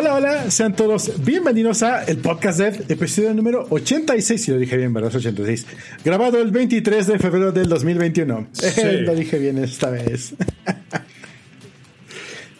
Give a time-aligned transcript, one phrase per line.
[0.00, 4.76] Hola, hola, sean todos bienvenidos a el podcast de episodio número 86, si lo dije
[4.76, 5.10] bien, ¿verdad?
[5.12, 5.66] 86.
[6.04, 8.48] Grabado el 23 de febrero del 2021.
[9.00, 10.34] lo dije bien esta vez.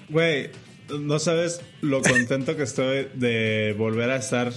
[0.08, 0.50] Güey,
[0.98, 4.52] no sabes lo contento que estoy de volver a estar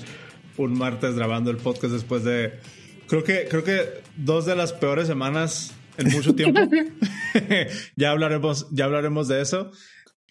[0.57, 2.53] un martes grabando el podcast después de
[3.07, 6.61] creo que creo que dos de las peores semanas en mucho tiempo.
[7.95, 9.69] ya hablaremos ya hablaremos de eso.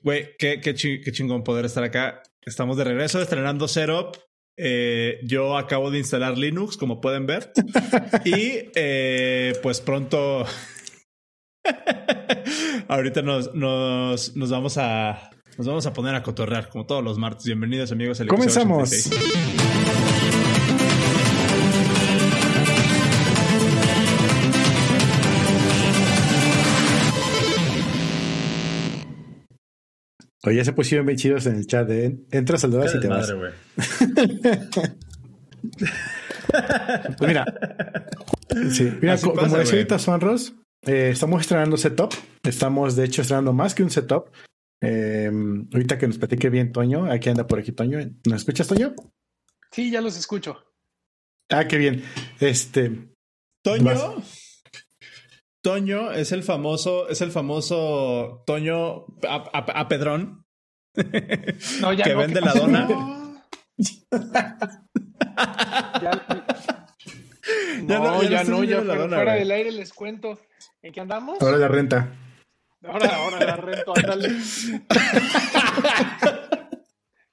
[0.03, 2.23] Güey, qué, qué, chingón poder estar acá.
[2.43, 4.17] Estamos de regreso estrenando Setup.
[4.57, 7.53] Eh, yo acabo de instalar Linux, como pueden ver.
[8.25, 10.45] y eh, pues pronto.
[12.89, 15.31] Ahorita nos, nos, nos, vamos a.
[15.59, 17.45] Nos vamos a poner a cotorrear, como todos los martes.
[17.45, 18.21] Bienvenidos, amigos.
[18.21, 19.11] Al Comenzamos.
[30.45, 31.89] Oye, ya se pusieron bien chidos en el chat.
[31.91, 32.19] ¿eh?
[32.31, 33.33] Entra a saludar y te vas.
[37.19, 37.45] pues mira.
[38.71, 40.55] Sí, mira, como decía ahorita Sonros,
[40.87, 42.15] eh, estamos estrenando setup.
[42.43, 44.31] Estamos, de hecho, estrenando más que un setup.
[44.83, 45.31] Eh,
[45.73, 47.99] ahorita que nos platique bien Toño, aquí anda por aquí Toño.
[48.27, 48.95] ¿Nos escuchas, Toño?
[49.71, 50.65] Sí, ya los escucho.
[51.51, 52.03] Ah, qué bien.
[52.41, 53.11] Este.
[53.63, 54.23] Toño.
[55.63, 60.40] Toño es el famoso, es el famoso Toño a, Pedrón.
[61.81, 62.89] No, ya que vende la dona.
[66.03, 66.27] ya,
[67.83, 70.39] no, ya no, ya fuera, dona, fuera del aire les cuento.
[70.83, 71.41] ¿En qué andamos?
[71.41, 72.13] Ahora la renta.
[72.83, 74.29] Ahora, ahora la rento, ándale.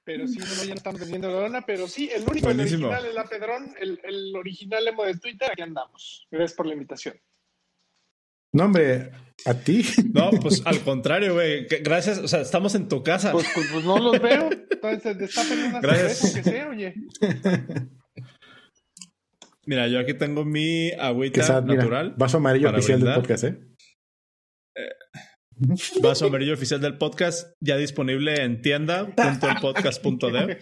[0.03, 3.05] pero sí, no, ya no están vendiendo la dona, pero sí, el único el original
[3.05, 6.27] es la Pedrón, el, el original emo de Twitter, aquí andamos.
[6.29, 7.19] Gracias por la invitación.
[8.53, 9.11] No, hombre,
[9.45, 9.83] ¿a ti?
[10.13, 11.67] No, pues al contrario, güey.
[11.83, 13.31] Gracias, o sea, estamos en tu casa.
[13.31, 14.49] Pues, pues, pues no los veo.
[14.69, 16.33] Entonces, destapen una Gracias.
[16.35, 16.93] que sea, oye.
[19.65, 22.13] Mira, yo aquí tengo mi agüita natural.
[22.17, 23.59] vaso amarillo oficial del podcast, ¿eh?
[24.75, 24.89] ¿eh?
[26.01, 30.59] Vaso amarillo oficial del podcast, ya disponible en tienda.elpodcast.dev.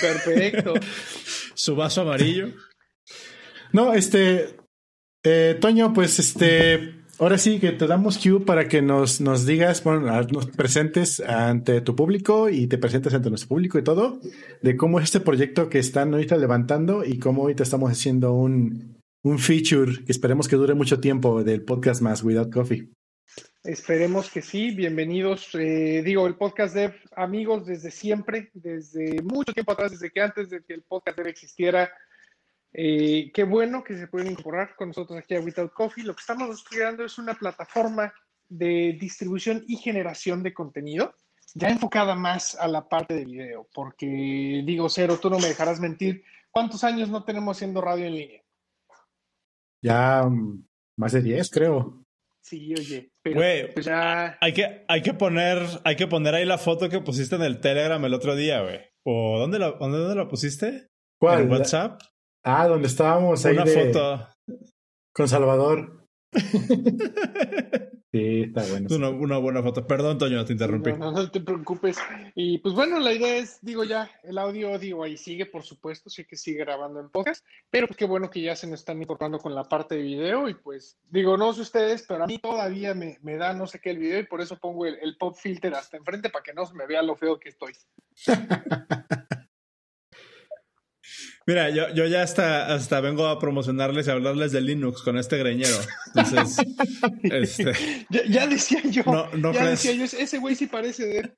[0.00, 0.74] Perfecto.
[1.54, 2.52] Su vaso amarillo.
[3.72, 4.56] No, este.
[5.24, 6.97] Eh, Toño, pues este.
[7.20, 11.80] Ahora sí que te damos cue para que nos, nos digas, bueno, nos presentes ante
[11.80, 14.20] tu público y te presentes ante nuestro público y todo,
[14.62, 19.02] de cómo es este proyecto que están ahorita levantando y cómo ahorita estamos haciendo un,
[19.24, 22.88] un feature que esperemos que dure mucho tiempo del podcast más Without Coffee.
[23.64, 25.52] Esperemos que sí, bienvenidos.
[25.54, 30.50] Eh, digo, el podcast de amigos desde siempre, desde mucho tiempo atrás, desde que antes
[30.50, 31.90] de que el podcast Dev existiera,
[32.72, 36.04] eh, qué bueno que se pueden incorporar con nosotros aquí a Without Coffee.
[36.04, 38.12] Lo que estamos creando es una plataforma
[38.48, 41.14] de distribución y generación de contenido,
[41.54, 45.80] ya enfocada más a la parte de video, porque digo, Cero, tú no me dejarás
[45.80, 48.42] mentir, ¿cuántos años no tenemos haciendo radio en línea?
[49.82, 52.04] Ya mm, más de 10, creo.
[52.40, 53.40] Sí, oye, pero
[53.74, 54.38] pues ya...
[54.40, 57.60] Hay que, hay, que poner, hay que poner ahí la foto que pusiste en el
[57.60, 58.80] Telegram el otro día, güey.
[59.04, 60.88] ¿O dónde la, dónde, dónde la pusiste?
[61.18, 61.42] ¿Cuál?
[61.42, 62.00] ¿En WhatsApp?
[62.50, 63.58] Ah, donde estábamos ahí.
[63.58, 64.26] Una foto.
[65.12, 66.06] Con Salvador.
[68.10, 68.88] sí, está bueno.
[68.96, 69.86] Una, una, buena foto.
[69.86, 70.94] Perdón, Toño, te interrumpí.
[70.94, 71.98] No, no, te preocupes.
[72.34, 76.08] Y pues bueno, la idea es, digo ya, el audio, digo, ahí sigue, por supuesto,
[76.08, 79.02] sí que sigue grabando en podcast, pero pues qué bueno que ya se nos están
[79.02, 82.38] incorporando con la parte de video y pues, digo, no sé ustedes, pero a mí
[82.38, 85.18] todavía me, me da no sé qué el video y por eso pongo el, el
[85.18, 87.74] pop filter hasta enfrente para que no se me vea lo feo que estoy.
[91.48, 95.38] Mira, yo, yo ya hasta, hasta vengo a promocionarles y hablarles de Linux con este
[95.38, 95.78] greñero.
[96.14, 96.58] Entonces,
[97.22, 97.72] este,
[98.28, 99.02] ya, decía yo,
[99.54, 101.32] ya decía yo, ese güey sí parece de...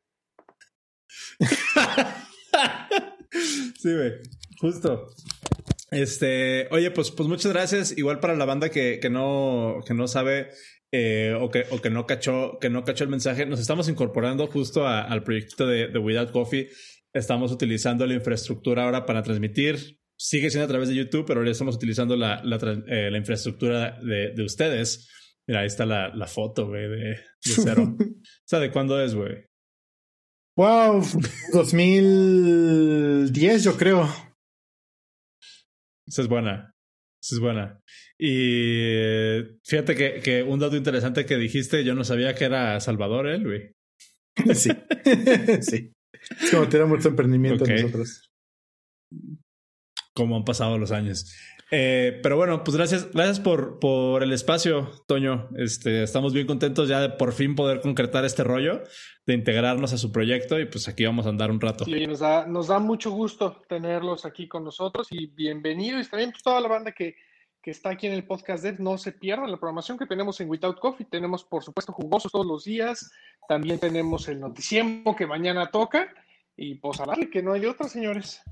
[3.81, 4.15] sí, güey,
[4.59, 5.07] justo.
[5.93, 7.97] Este, oye, pues, pues muchas gracias.
[7.97, 10.49] Igual para la banda que, que no, que no sabe
[10.91, 14.49] eh, o, que, o que no cachó, que no cachó el mensaje, nos estamos incorporando
[14.49, 16.69] justo al proyecto de, de Without Coffee.
[17.13, 21.51] Estamos utilizando la infraestructura ahora para transmitir sigue siendo a través de YouTube, pero ahora
[21.51, 22.57] estamos utilizando la, la,
[22.89, 25.09] eh, la infraestructura de, de, ustedes.
[25.49, 27.97] Mira, ahí está la, la foto, güey, de, de cero.
[27.99, 28.05] o
[28.45, 29.47] sea, ¿de cuándo es, güey?
[30.59, 31.03] Wow,
[31.55, 34.03] 2010 yo creo.
[36.07, 36.75] Esa es buena.
[37.23, 37.81] Esa es buena.
[38.19, 43.27] Y fíjate que, que, un dato interesante que dijiste, yo no sabía que era Salvador
[43.27, 43.75] él, güey.
[44.55, 44.71] Sí.
[45.63, 45.95] sí.
[46.13, 48.31] Es como tenemos emprendimiento nosotros
[50.15, 51.35] cómo han pasado los años.
[51.73, 55.49] Eh, pero bueno, pues gracias, gracias por, por el espacio, Toño.
[55.57, 58.83] Este, estamos bien contentos ya de por fin poder concretar este rollo,
[59.27, 61.85] de integrarnos a su proyecto y pues aquí vamos a andar un rato.
[61.85, 66.11] Sí, nos da, nos da mucho gusto tenerlos aquí con nosotros y bienvenidos.
[66.11, 67.15] También pues, toda la banda que,
[67.63, 70.81] que está aquí en el podcast no se pierda la programación que tenemos en Without
[70.81, 71.07] Coffee.
[71.09, 73.13] Tenemos, por supuesto, jugosos todos los días.
[73.49, 76.13] También tenemos el noticiempo que mañana toca.
[76.57, 78.43] Y pues a darle que no hay otra, señores.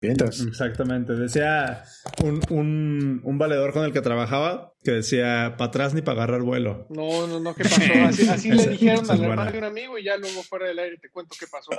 [0.00, 1.14] Exactamente.
[1.14, 1.82] Decía
[2.22, 6.42] un, un, un, valedor con el que trabajaba que decía para atrás ni para agarrar
[6.42, 6.86] vuelo.
[6.90, 7.82] No, no, no, ¿qué pasó?
[8.06, 10.98] Así, así le dijeron al hermano de un amigo y ya luego fuera del aire
[10.98, 11.72] te cuento qué pasó.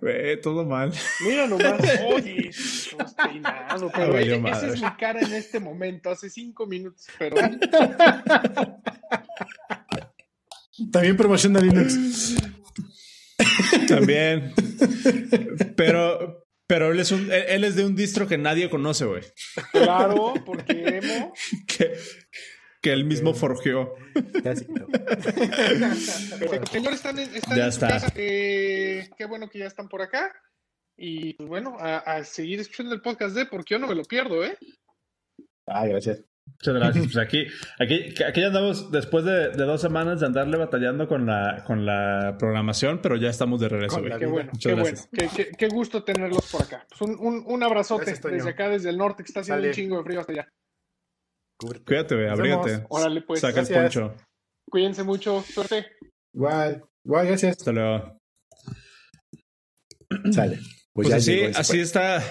[0.00, 0.92] Güey, todo mal.
[1.20, 2.50] Mira nomás, oye,
[3.22, 7.36] peinado, pero esa es mi cara en este momento, hace cinco minutos, pero.
[10.90, 12.34] También promoción de Linux.
[13.88, 14.52] También.
[15.76, 19.22] Pero, pero él es, un, él es de un distro que nadie conoce, güey.
[19.72, 21.32] Claro, porque Emo.
[21.66, 21.94] que,
[22.80, 23.94] que él mismo forjó.
[26.70, 27.88] Señores, están en, están ya en está.
[27.88, 28.12] casa.
[28.14, 30.32] Eh, qué bueno que ya están por acá.
[30.96, 34.04] Y pues bueno, a, a, seguir escuchando el podcast de porque yo no me lo
[34.04, 34.56] pierdo, ¿eh?
[35.66, 36.22] Ah, gracias.
[36.46, 37.04] Muchas gracias.
[37.04, 37.46] Pues aquí,
[37.78, 41.84] aquí, aquí ya andamos después de, de, dos semanas de andarle batallando con la, con
[41.84, 44.02] la programación, pero ya estamos de regreso.
[44.02, 45.08] Qué bueno, Muchas qué gracias.
[45.12, 45.30] bueno.
[45.34, 46.86] Qué, qué, qué, gusto tenerlos por acá.
[46.88, 49.68] Pues un, un, un abrazote gracias, desde acá, desde el norte, que está haciendo Dale.
[49.68, 50.48] un chingo de frío hasta allá.
[51.84, 52.86] Cuídate, güey, abrígate.
[52.88, 53.40] Órale, pues.
[53.40, 53.76] Saca gracias.
[53.76, 54.16] el poncho.
[54.70, 55.42] Cuídense mucho.
[55.42, 55.86] Suerte.
[56.34, 57.58] Igual, igual, gracias.
[57.58, 58.18] Hasta luego.
[60.30, 60.56] Sale.
[60.92, 62.22] Pues, pues así, así está.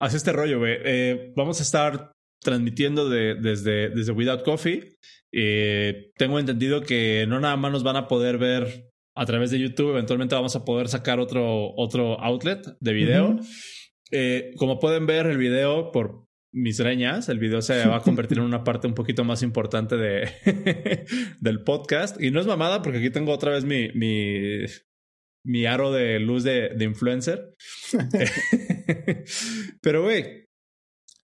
[0.00, 0.76] Así este rollo, güey.
[0.84, 4.96] Eh, vamos a estar transmitiendo de, desde, desde Without Coffee.
[5.32, 9.58] Eh, tengo entendido que no nada más nos van a poder ver a través de
[9.58, 13.30] YouTube, eventualmente vamos a poder sacar otro, otro outlet de video.
[13.30, 13.46] Uh -huh.
[14.12, 18.38] eh, como pueden ver el video por mis reñas, el video se va a convertir
[18.38, 20.30] en una parte un poquito más importante de
[21.40, 22.20] del podcast.
[22.22, 24.64] Y no es mamada porque aquí tengo otra vez mi, mi,
[25.44, 27.54] mi aro de luz de, de influencer.
[29.82, 30.46] Pero, güey,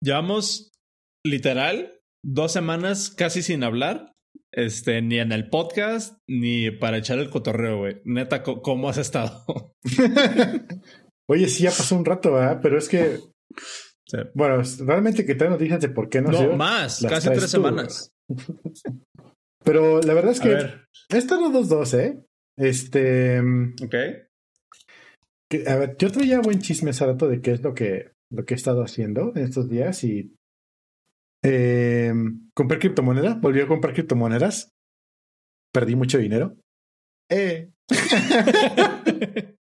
[0.00, 0.70] llevamos
[1.24, 4.12] literal dos semanas casi sin hablar.
[4.50, 8.00] Este, ni en el podcast, ni para echar el cotorreo, güey.
[8.04, 9.44] Neta, ¿cómo has estado?
[11.30, 12.60] Oye, sí, ya pasó un rato, ¿verdad?
[12.62, 13.18] Pero es que.
[14.06, 14.18] Sí.
[14.34, 16.30] Bueno, realmente que te noticias de por qué no.
[16.30, 18.10] No, más, casi tres tú, semanas.
[19.64, 20.56] Pero la verdad es que
[21.14, 22.24] he estado dos, dos, ¿eh?
[22.56, 23.40] Este.
[23.40, 23.94] Ok.
[25.50, 28.46] Que, a ver, yo traía buen chisme hace rato de qué es lo que, lo
[28.46, 30.34] que he estado haciendo en estos días y
[31.44, 32.12] eh,
[32.54, 34.70] compré criptomonedas, volví a comprar criptomonedas.
[35.72, 36.56] Perdí mucho dinero.
[37.30, 37.70] Eh.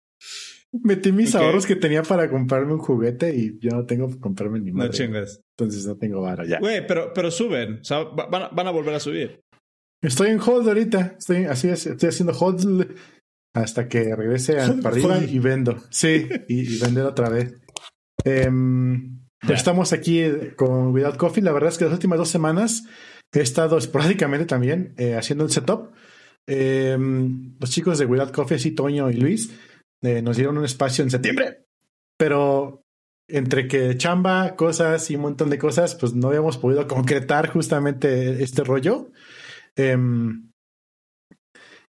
[0.82, 1.46] Metí mis okay.
[1.46, 4.88] ahorros que tenía para comprarme un juguete y yo no tengo que comprarme ni madre.
[4.88, 5.40] No chingas.
[5.56, 6.58] Entonces no tengo vara ya.
[6.58, 7.80] Güey, pero, pero suben.
[7.80, 9.40] O sea, van, a, van a volver a subir.
[10.02, 11.16] Estoy en hold ahorita.
[11.18, 12.94] Estoy, así es, estoy haciendo hold
[13.54, 15.78] hasta que regrese a, para arriba y vendo.
[15.90, 17.54] Sí, y, y vender otra vez.
[18.24, 18.50] Eh,
[19.48, 20.24] estamos aquí
[20.56, 21.42] con Without Coffee.
[21.42, 22.84] La verdad es que las últimas dos semanas
[23.32, 25.92] he estado esporádicamente también eh, haciendo el setup.
[26.46, 26.96] Eh,
[27.58, 29.52] los chicos de Without Coffee, así Toño y Luis,
[30.02, 31.66] eh, nos dieron un espacio en septiembre.
[32.16, 32.82] Pero
[33.28, 38.42] entre que chamba, cosas y un montón de cosas, pues no habíamos podido concretar justamente
[38.42, 39.10] este rollo.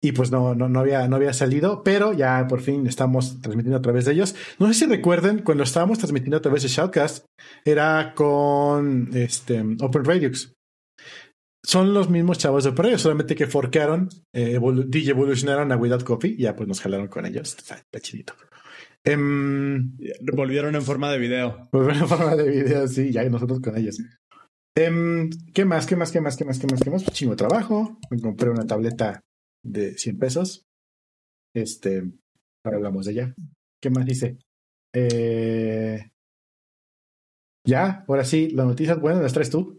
[0.05, 3.79] Y pues no, no, no, había, no había salido, pero ya por fin estamos transmitiendo
[3.79, 4.35] a través de ellos.
[4.59, 7.25] No sé si recuerden, cuando estábamos transmitiendo a través de Shoutcast,
[7.65, 10.53] era con este, Open Radiox.
[11.65, 16.35] Son los mismos chavos de Open solamente que forquearon, eh, evolu evolucionaron a Without Coffee
[16.37, 17.55] y ya pues nos jalaron con ellos.
[17.57, 18.35] Está, está chidito.
[19.07, 19.97] Um,
[20.35, 21.69] volvieron en forma de video.
[21.71, 24.01] Volvieron en forma de video, sí, ya nosotros con ellos.
[24.77, 25.87] Um, ¿Qué más?
[25.87, 26.11] ¿Qué más?
[26.11, 26.37] ¿Qué más?
[26.37, 26.59] ¿Qué más?
[26.59, 26.81] ¿Qué más?
[26.83, 27.05] ¿Qué más?
[27.05, 28.01] Pues chingo trabajo.
[28.11, 29.23] Me compré una tableta
[29.65, 30.67] de 100 pesos.
[31.55, 32.11] Este,
[32.65, 33.35] hablamos de ella.
[33.83, 34.39] ¿Qué más dice?
[34.95, 36.11] Eh,
[37.67, 39.79] ya, ahora sí, las noticias buenas las traes tú.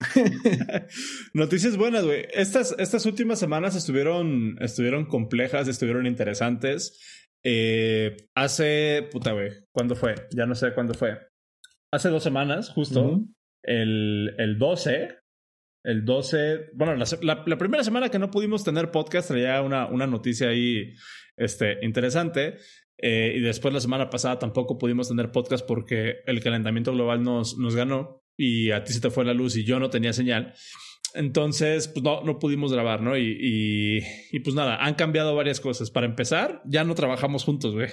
[1.34, 2.26] noticias buenas, güey.
[2.32, 7.00] Estas, estas últimas semanas estuvieron, estuvieron complejas, estuvieron interesantes.
[7.44, 10.14] Eh, hace, puta, güey, ¿cuándo fue?
[10.34, 11.18] Ya no sé cuándo fue.
[11.92, 13.34] Hace dos semanas, justo, uh -huh.
[13.64, 15.21] el, el 12,
[15.84, 20.06] el 12, bueno, la, la, primera semana que no pudimos tener podcast traía una, una
[20.06, 20.94] noticia ahí
[21.36, 22.56] este, interesante.
[22.98, 27.58] Eh, y después la semana pasada tampoco pudimos tener podcast porque el calentamiento global nos,
[27.58, 30.54] nos ganó y a ti se te fue la luz y yo no tenía señal.
[31.14, 33.18] Entonces, pues no, no pudimos grabar, ¿no?
[33.18, 33.98] Y, y,
[34.30, 35.90] y, pues nada, han cambiado varias cosas.
[35.90, 37.88] Para empezar, ya no trabajamos juntos, güey.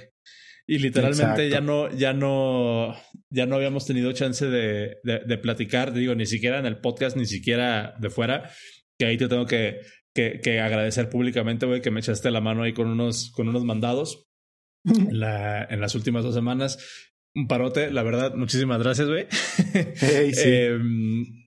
[0.69, 2.95] Y literalmente ya no, ya no,
[3.31, 7.25] ya no habíamos tenido chance de, de, platicar, digo, ni siquiera en el podcast, ni
[7.25, 8.51] siquiera de fuera,
[8.99, 9.79] que ahí te tengo que,
[10.13, 13.63] que, que agradecer públicamente, güey, que me echaste la mano ahí con unos, con unos
[13.63, 14.27] mandados
[14.85, 16.77] en, la, en las últimas dos semanas.
[17.33, 19.25] Un parote, la verdad, muchísimas gracias, güey.
[19.73, 20.43] Hey, sí.
[20.45, 21.38] Em,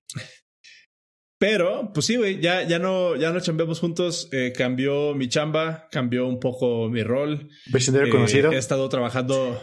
[1.42, 4.28] pero, pues sí, güey, ya, ya no, ya no chambeamos juntos.
[4.30, 7.48] Eh, cambió mi chamba, cambió un poco mi rol.
[7.66, 8.52] ¿Vecindario eh, conocido?
[8.52, 9.60] He estado trabajando.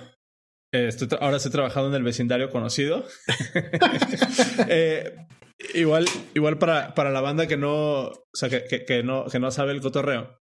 [0.73, 3.05] Eh, estoy ahora estoy trabajando en el vecindario conocido.
[5.73, 6.05] igual,
[6.35, 9.71] igual para, para la banda que no, o sea, que, que, no, que no sabe
[9.71, 10.37] el cotorreo.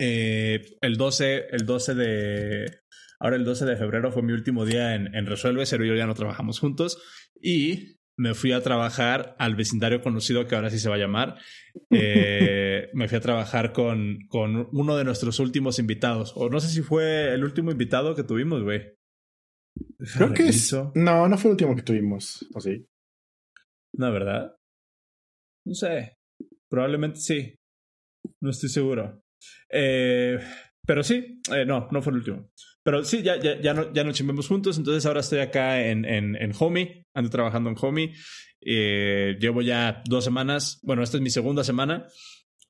[0.00, 2.80] el 12, el 12 de.
[3.20, 5.94] Ahora el 12 de febrero fue mi último día en, en Resuelve, Cero y yo
[5.94, 7.00] ya no trabajamos juntos.
[7.40, 11.38] Y me fui a trabajar al vecindario conocido que ahora sí se va a llamar.
[11.88, 16.34] Eh, me fui a trabajar con, con uno de nuestros últimos invitados.
[16.36, 18.92] O no sé si fue el último invitado que tuvimos, güey.
[20.14, 20.70] Creo que es...
[20.94, 22.86] No, no fue el último que tuvimos, ¿o sí?
[23.96, 24.54] No, ¿verdad?
[25.66, 26.18] No sé.
[26.68, 27.54] Probablemente sí.
[28.42, 29.22] No estoy seguro.
[29.72, 30.38] Eh,
[30.86, 32.50] pero sí, eh, no, no fue el último.
[32.82, 34.78] Pero sí, ya, ya, ya no, ya nos chimbemos juntos.
[34.78, 37.04] Entonces ahora estoy acá en, en, en Homey.
[37.14, 38.12] Ando trabajando en Homey.
[38.62, 40.80] Eh, llevo ya dos semanas.
[40.82, 42.06] Bueno, esta es mi segunda semana.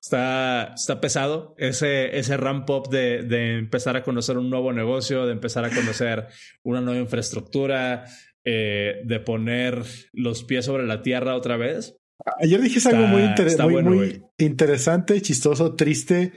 [0.02, 5.26] Está, está pesado ese, ese ramp up de, de empezar a conocer un nuevo negocio,
[5.26, 6.26] de empezar a conocer
[6.62, 8.06] una nueva infraestructura,
[8.44, 11.96] eh, de poner los pies sobre la tierra otra vez.
[12.40, 13.22] Ayer dijiste algo muy,
[13.58, 16.32] muy, muy interesante, chistoso, triste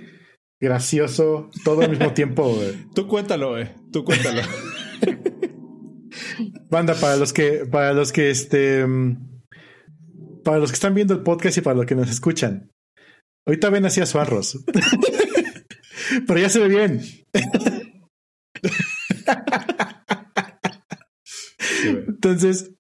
[0.62, 2.58] gracioso, todo al mismo tiempo.
[2.94, 3.70] Tú cuéntalo, güey.
[3.92, 4.42] Tú cuéntalo.
[6.70, 8.86] Banda, para los que, para los que este,
[10.44, 12.72] para los que están viendo el podcast y para los que nos escuchan.
[13.46, 14.64] Ahorita ven así a su arroz.
[16.28, 17.02] Pero ya se ve bien.
[22.08, 22.74] Entonces,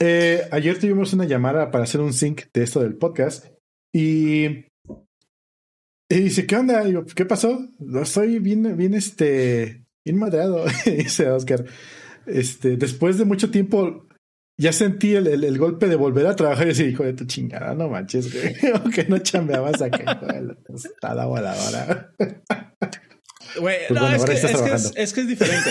[0.00, 3.46] eh, ayer tuvimos una llamada para hacer un sync de esto del podcast
[3.94, 4.66] y
[6.10, 6.84] y dice, ¿qué onda?
[6.84, 7.68] Digo, ¿qué pasó?
[8.02, 11.64] Estoy bien, bien, este, bien madreado, dice Oscar.
[12.26, 14.08] Este, después de mucho tiempo,
[14.58, 17.74] ya sentí el, el, golpe de volver a trabajar y decir, hijo de tu chingada,
[17.74, 18.54] no manches, güey.
[18.94, 20.20] que no chambeabas acá,
[20.74, 22.12] está la voladora.
[23.58, 25.70] Güey, pues no, es, que, es, es, que es diferente.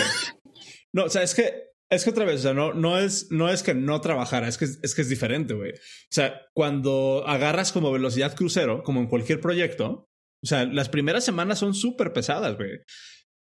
[0.92, 3.48] No, o sea, es que es que otra vez, o sea, no, no, es, no
[3.48, 5.72] es que no trabajara, es que es, que es diferente, güey.
[5.72, 10.09] O sea, cuando agarras como velocidad crucero, como en cualquier proyecto,
[10.42, 12.80] o sea, las primeras semanas son súper pesadas, güey.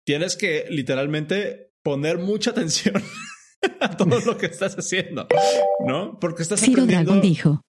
[0.06, 2.96] Tienes que literalmente poner mucha atención
[3.80, 5.28] a todo lo que estás haciendo,
[5.86, 6.20] ¿no?
[6.20, 7.22] Porque estás Ciro aprendiendo...
[7.22, 7.62] dijo.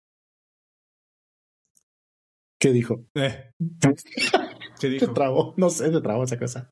[2.60, 3.06] ¿Qué dijo?
[3.14, 3.52] Eh.
[4.80, 5.06] ¿Qué dijo?
[5.06, 6.70] Se trabó, no sé, se trabó esa cosa.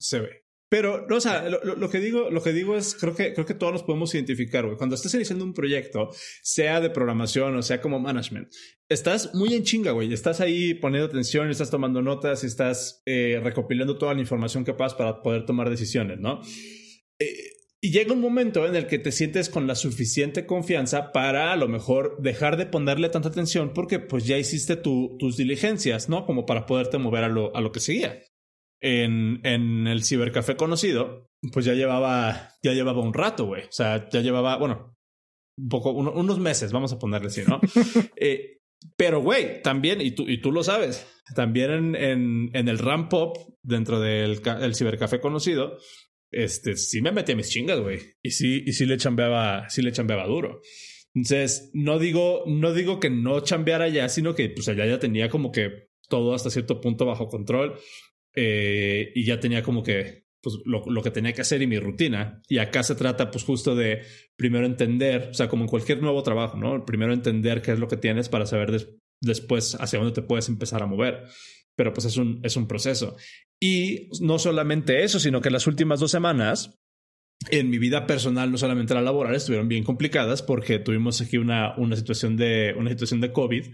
[0.00, 0.45] Se ve.
[0.68, 3.72] Pero, o sea, lo, que digo, lo que digo es, creo que, creo que todos
[3.72, 4.76] nos podemos identificar, güey.
[4.76, 6.10] Cuando estés iniciando un proyecto,
[6.42, 8.48] sea de programación o sea como management,
[8.88, 10.12] estás muy en chinga, güey.
[10.12, 14.94] Estás ahí poniendo atención, estás tomando notas, estás eh, recopilando toda la información que puedas
[14.94, 16.40] para poder tomar decisiones, ¿no?
[17.20, 21.52] Eh, y llega un momento en el que te sientes con la suficiente confianza para
[21.52, 26.26] a lo mejor dejar de ponerle tanta atención porque pues ya hiciste tus diligencias, ¿no?
[26.26, 28.20] Como para poderte mover a lo, a lo que seguía
[28.80, 33.64] en, en el cibercafé conocido, pues ya llevaba, ya llevaba un rato, güey.
[33.64, 34.96] O sea, ya llevaba, bueno,
[35.58, 37.60] un poco, unos meses, vamos a ponerle así, ¿no?
[38.16, 38.58] eh,
[38.96, 43.12] pero, güey, también, y tú, y tú lo sabes, también en, en, en el ramp
[43.14, 45.78] up dentro del el cibercafé conocido,
[46.30, 48.00] este, sí me metí a mis chingas, güey.
[48.22, 50.60] Y sí, y sí le chambeaba, sí le chambeaba duro.
[51.14, 55.30] Entonces, no digo, no digo que no chambeara ya, sino que pues allá ya tenía
[55.30, 57.78] como que todo hasta cierto punto bajo control.
[58.36, 61.78] Eh, y ya tenía como que pues, lo, lo, que tenía que hacer y mi
[61.78, 62.42] rutina.
[62.48, 64.02] Y acá se trata pues justo de
[64.36, 66.84] primero entender, o sea, como en cualquier nuevo trabajo, ¿no?
[66.84, 70.82] Primero entender qué es lo que tienes para saber después hacia dónde te puedes empezar
[70.82, 71.24] a mover.
[71.74, 73.16] Pero pues es un, es un proceso.
[73.60, 76.78] Y no solamente eso, sino que las últimas dos semanas
[77.50, 81.76] en mi vida personal, no solamente la laboral, estuvieron bien complicadas porque tuvimos aquí una,
[81.76, 83.66] una, situación, de, una situación de COVID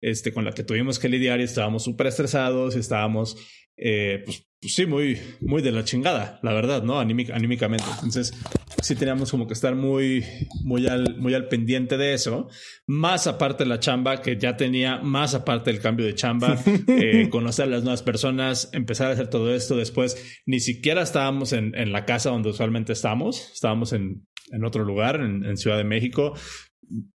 [0.00, 3.36] este, con la que tuvimos que lidiar y estábamos súper estresados estábamos
[3.78, 6.98] eh, pues, pues, sí, muy, muy de la chingada, la verdad, ¿no?
[6.98, 7.84] anímicamente.
[7.94, 8.34] Entonces,
[8.82, 10.24] sí teníamos como que estar muy,
[10.64, 12.48] muy al, muy al pendiente de eso.
[12.86, 16.58] Más aparte de la chamba que ya tenía, más aparte del cambio de chamba,
[16.88, 19.76] eh, conocer a las nuevas personas, empezar a hacer todo esto.
[19.76, 24.84] Después, ni siquiera estábamos en, en la casa donde usualmente estamos, estábamos en, en otro
[24.84, 26.34] lugar, en, en Ciudad de México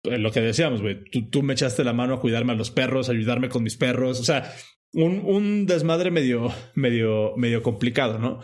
[0.04, 3.10] lo que decíamos, güey, tú, tú, me echaste la mano a cuidarme a los perros,
[3.10, 4.54] ayudarme con mis perros, o sea,
[4.94, 8.40] un, un desmadre medio, medio, medio complicado, ¿no?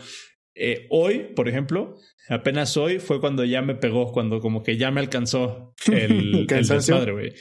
[0.54, 1.96] Eh, hoy, por ejemplo,
[2.28, 6.66] apenas hoy fue cuando ya me pegó, cuando como que ya me alcanzó el, el
[6.66, 7.32] desmadre, güey.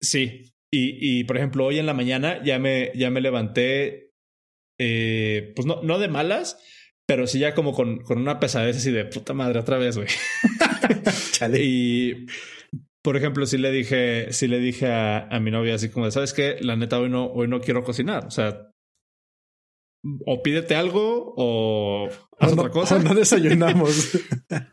[0.00, 0.52] Sí.
[0.70, 4.12] Y, y, por ejemplo, hoy en la mañana ya me, ya me levanté,
[4.78, 6.58] eh, pues no, no de malas,
[7.06, 10.08] pero sí ya como con, con una pesadez así de puta madre otra vez, güey.
[11.60, 12.26] y
[13.04, 16.32] por ejemplo, si le dije, si le dije a, a mi novia así como, ¿sabes
[16.32, 16.56] qué?
[16.62, 18.24] La neta, hoy no, hoy no quiero cocinar.
[18.24, 18.70] O sea,
[20.24, 22.08] o pídete algo o
[22.38, 22.98] haz otra cosa.
[22.98, 24.18] no desayunamos.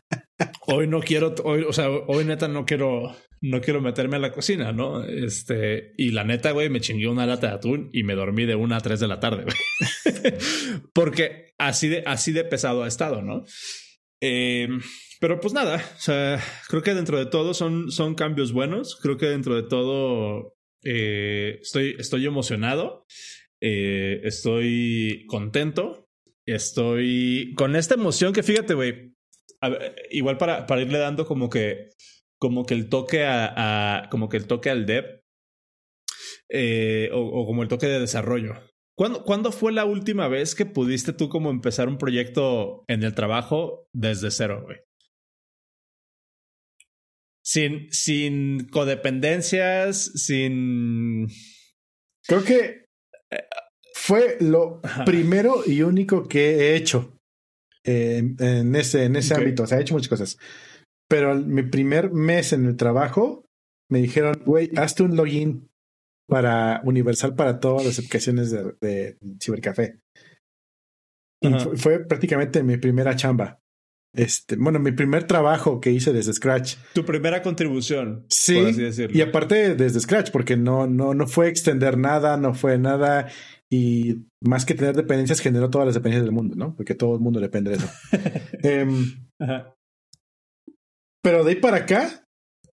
[0.66, 4.32] hoy no quiero, hoy, o sea, hoy neta no quiero, no quiero meterme a la
[4.32, 5.04] cocina, ¿no?
[5.04, 8.54] Este, y la neta, güey, me chingué una lata de atún y me dormí de
[8.54, 10.34] una a tres de la tarde, güey.
[10.94, 13.44] Porque así de, así de pesado ha estado, ¿no?
[14.22, 14.68] Eh,
[15.22, 18.98] pero pues nada, o sea, creo que dentro de todo son, son cambios buenos.
[19.00, 23.06] Creo que dentro de todo eh, estoy, estoy emocionado.
[23.60, 26.08] Eh, estoy contento.
[26.44, 29.14] Estoy con esta emoción que fíjate, güey.
[30.10, 31.90] Igual para, para irle dando como que,
[32.36, 35.22] como que el toque a, como que el toque al dev
[36.48, 38.54] eh, o, como el toque de desarrollo.
[38.96, 43.14] ¿Cuándo, ¿Cuándo fue la última vez que pudiste tú como empezar un proyecto en el
[43.14, 44.78] trabajo desde cero, güey?
[47.44, 51.28] Sin, sin codependencias, sin.
[52.26, 52.86] Creo que
[53.94, 57.18] fue lo primero y único que he hecho
[57.84, 59.64] en ese, en ese ámbito.
[59.64, 60.38] O sea, he hecho muchas cosas.
[61.08, 63.44] Pero mi primer mes en el trabajo
[63.90, 65.68] me dijeron, güey, hazte un login
[66.28, 69.98] para universal para todas las aplicaciones de, de Cibercafé.
[71.40, 73.58] Y fue prácticamente mi primera chamba.
[74.14, 76.76] Este, bueno, mi primer trabajo que hice desde Scratch.
[76.92, 78.26] Tu primera contribución.
[78.28, 78.58] Sí.
[79.10, 83.28] Y aparte desde Scratch, porque no, no, no fue extender nada, no fue nada.
[83.70, 86.76] Y más que tener dependencias, generó todas las dependencias del mundo, ¿no?
[86.76, 87.88] Porque todo el mundo depende de eso.
[88.62, 89.26] Em,
[91.22, 92.26] pero de ahí para acá,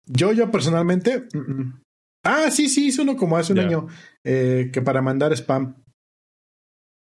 [0.07, 1.29] yo, yo personalmente.
[1.33, 1.83] Mm, mm.
[2.25, 3.87] Ah, sí, sí, hice uno como hace un año.
[4.23, 5.83] Eh, que para mandar spam.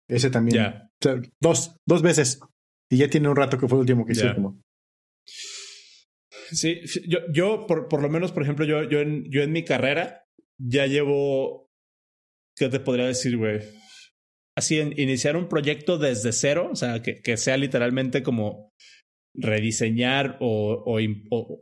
[0.09, 0.89] Ese también.
[1.41, 2.41] dos, dos veces.
[2.91, 4.35] Y ya tiene un rato que fue el último que hice.
[6.51, 9.65] Sí, yo, yo por, por, lo menos, por ejemplo, yo, yo, en, yo en mi
[9.65, 10.25] carrera
[10.59, 11.69] ya llevo,
[12.57, 13.61] ¿qué te podría decir, güey?
[14.57, 18.71] Así, en, iniciar un proyecto desde cero, o sea, que, que sea literalmente como
[19.35, 20.99] rediseñar o, o,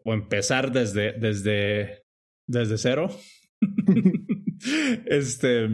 [0.05, 2.03] o, empezar desde, desde,
[2.49, 3.09] desde cero.
[5.07, 5.69] este,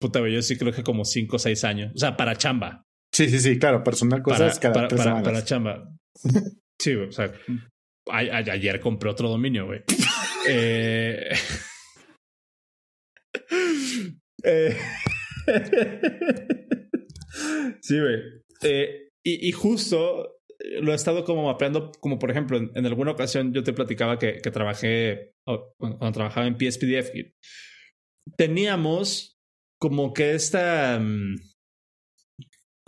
[0.00, 2.84] puta, güey, yo sí creo que como cinco o seis años, o sea, para chamba.
[3.18, 5.92] Sí, sí, sí, claro, personal cosas para, cada para, para, chamba.
[6.80, 7.32] Sí, o sea,
[8.12, 9.82] ayer compré otro dominio, güey.
[10.48, 11.28] eh,
[14.44, 14.76] eh,
[17.80, 18.20] sí, güey.
[18.62, 20.36] Eh, y, y, justo
[20.80, 24.38] lo he estado como mapeando, como por ejemplo, en, alguna ocasión yo te platicaba que,
[24.38, 25.32] que trabajé,
[25.76, 27.10] cuando, trabajaba en PSPDF,
[28.36, 29.40] teníamos
[29.80, 31.00] como que esta...
[31.00, 31.34] Mm,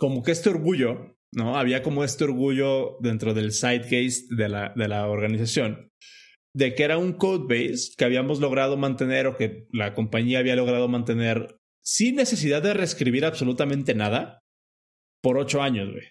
[0.01, 1.59] como que este orgullo, ¿no?
[1.59, 5.91] Había como este orgullo dentro del sidecase de la, de la organización
[6.55, 10.55] de que era un code base que habíamos logrado mantener o que la compañía había
[10.55, 14.39] logrado mantener sin necesidad de reescribir absolutamente nada
[15.21, 16.07] por ocho años, güey.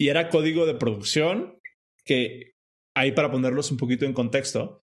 [0.00, 1.58] Y era código de producción
[2.04, 2.52] que,
[2.96, 4.84] ahí para ponerlos un poquito en contexto,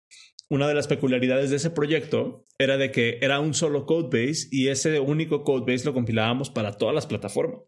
[0.53, 4.69] una de las peculiaridades de ese proyecto era de que era un solo codebase y
[4.69, 7.63] ese único codebase lo compilábamos para todas las plataformas.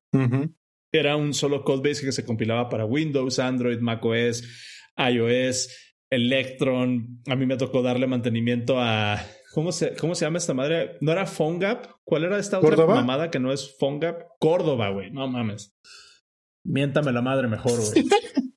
[0.92, 4.44] Era un solo codebase que se compilaba para Windows, Android, macOS,
[4.99, 5.70] iOS,
[6.11, 7.23] Electron.
[7.27, 9.18] A mí me tocó darle mantenimiento a
[9.55, 10.99] ¿Cómo se, ¿Cómo se llama esta madre?
[11.01, 11.87] ¿No era PhoneGap?
[12.05, 14.25] ¿Cuál era esta otra mamada que no es PhoneGap?
[14.38, 15.11] Córdoba, güey.
[15.11, 15.75] No mames.
[16.66, 18.05] Miéntame la madre mejor, güey.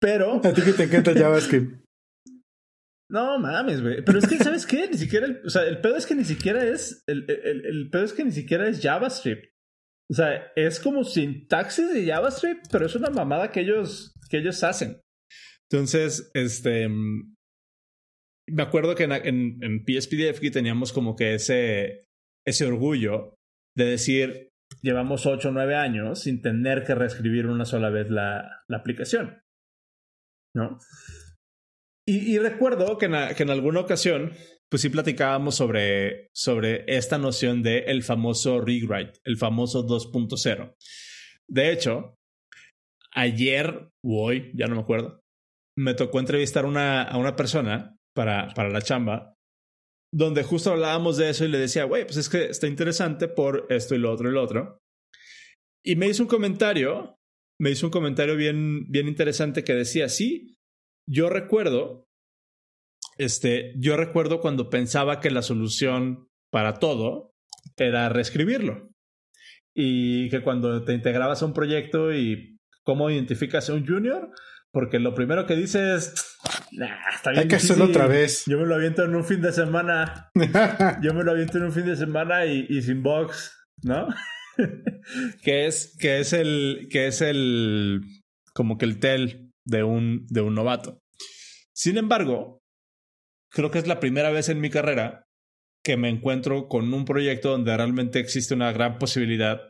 [0.00, 0.40] Pero.
[0.42, 1.87] A ti que te encanta JavaScript.
[3.10, 4.04] No mames, güey.
[4.04, 4.88] Pero es que, ¿sabes qué?
[4.88, 5.26] Ni siquiera.
[5.26, 7.02] El, o sea, el pedo es que ni siquiera es.
[7.06, 9.46] El, el, el pedo es que ni siquiera es JavaScript.
[10.10, 14.62] O sea, es como sintaxis de JavaScript, pero es una mamada que ellos, que ellos
[14.62, 15.00] hacen.
[15.70, 16.88] Entonces, este.
[18.50, 22.06] Me acuerdo que en, en, en PSPDF teníamos como que ese,
[22.46, 23.34] ese orgullo
[23.76, 24.48] de decir,
[24.82, 29.40] llevamos 8 o 9 años sin tener que reescribir una sola vez la, la aplicación.
[30.56, 30.78] ¿No?
[32.10, 34.32] Y, recuerdo que en, alguna ocasión,
[34.70, 40.74] pues sí platicábamos sobre, sobre esta noción de el famoso rewrite, el famoso 2.0.
[41.50, 42.14] De hecho,
[43.12, 45.20] ayer o hoy, ya no me acuerdo,
[45.76, 49.34] me tocó entrevistar a una persona para, para la chamba,
[50.10, 53.66] donde justo hablábamos de eso y le decía, güey, pues es que está interesante por
[53.68, 54.78] esto y lo otro y lo otro.
[55.84, 57.16] Y me hizo un comentario,
[57.60, 60.57] me hizo un comentario bien, bien interesante que decía, sí,
[61.08, 62.06] yo recuerdo,
[63.16, 67.34] este, yo recuerdo cuando pensaba que la solución para todo
[67.76, 68.90] era reescribirlo.
[69.74, 74.30] Y que cuando te integrabas a un proyecto y cómo identificas a un junior,
[74.70, 76.36] porque lo primero que dices
[77.24, 78.44] Hay que hacerlo otra vez.
[78.46, 80.30] Yo me lo aviento en un fin de semana.
[81.02, 84.08] Yo me lo aviento en un fin de semana y, y sin box, ¿no?
[85.42, 88.02] que es, que es el, que es el,
[88.52, 91.00] como que el tel de un, de un novato.
[91.72, 92.62] Sin embargo,
[93.50, 95.26] creo que es la primera vez en mi carrera
[95.84, 99.60] que me encuentro con un proyecto donde realmente existe una gran posibilidad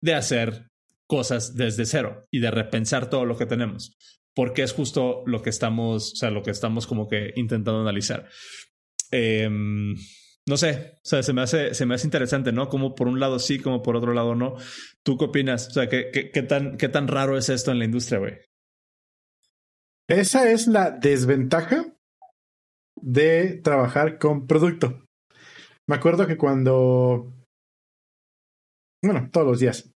[0.00, 0.68] de hacer
[1.06, 3.96] cosas desde cero y de repensar todo lo que tenemos,
[4.34, 8.28] porque es justo lo que estamos, o sea, lo que estamos como que intentando analizar.
[9.10, 9.48] Eh,
[10.46, 12.68] no sé, o sea, se me hace, se me hace interesante, ¿no?
[12.68, 14.56] Como por un lado sí, como por otro lado no.
[15.02, 15.68] ¿Tú qué opinas?
[15.68, 18.34] O sea, ¿qué, qué, qué tan, qué tan raro es esto en la industria, güey?
[20.08, 21.86] Esa es la desventaja
[23.00, 25.04] de trabajar con producto.
[25.88, 27.32] Me acuerdo que cuando,
[29.02, 29.90] bueno, todos los días,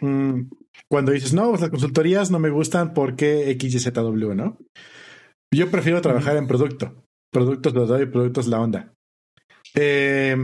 [0.00, 0.42] mm,
[0.88, 4.58] cuando dices, no, pues las consultorías no me gustan porque XYZW, ¿no?
[5.54, 7.04] Yo prefiero trabajar en producto.
[7.32, 8.94] Productos los doy, productos la onda.
[9.74, 10.36] Eh,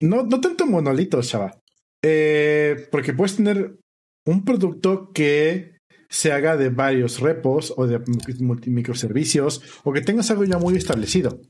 [0.00, 1.60] no, no tanto monolitos, chava.
[2.04, 3.78] Eh, porque puedes tener
[4.26, 5.77] un producto que
[6.08, 8.00] se haga de varios repos o de
[8.66, 11.40] microservicios o que tengas algo ya muy establecido.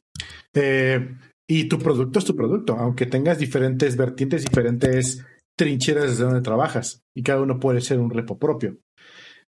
[0.55, 1.17] Eh,
[1.47, 5.25] y tu producto es tu producto, aunque tengas diferentes vertientes, diferentes
[5.57, 8.79] trincheras desde donde trabajas y cada uno puede ser un repo propio.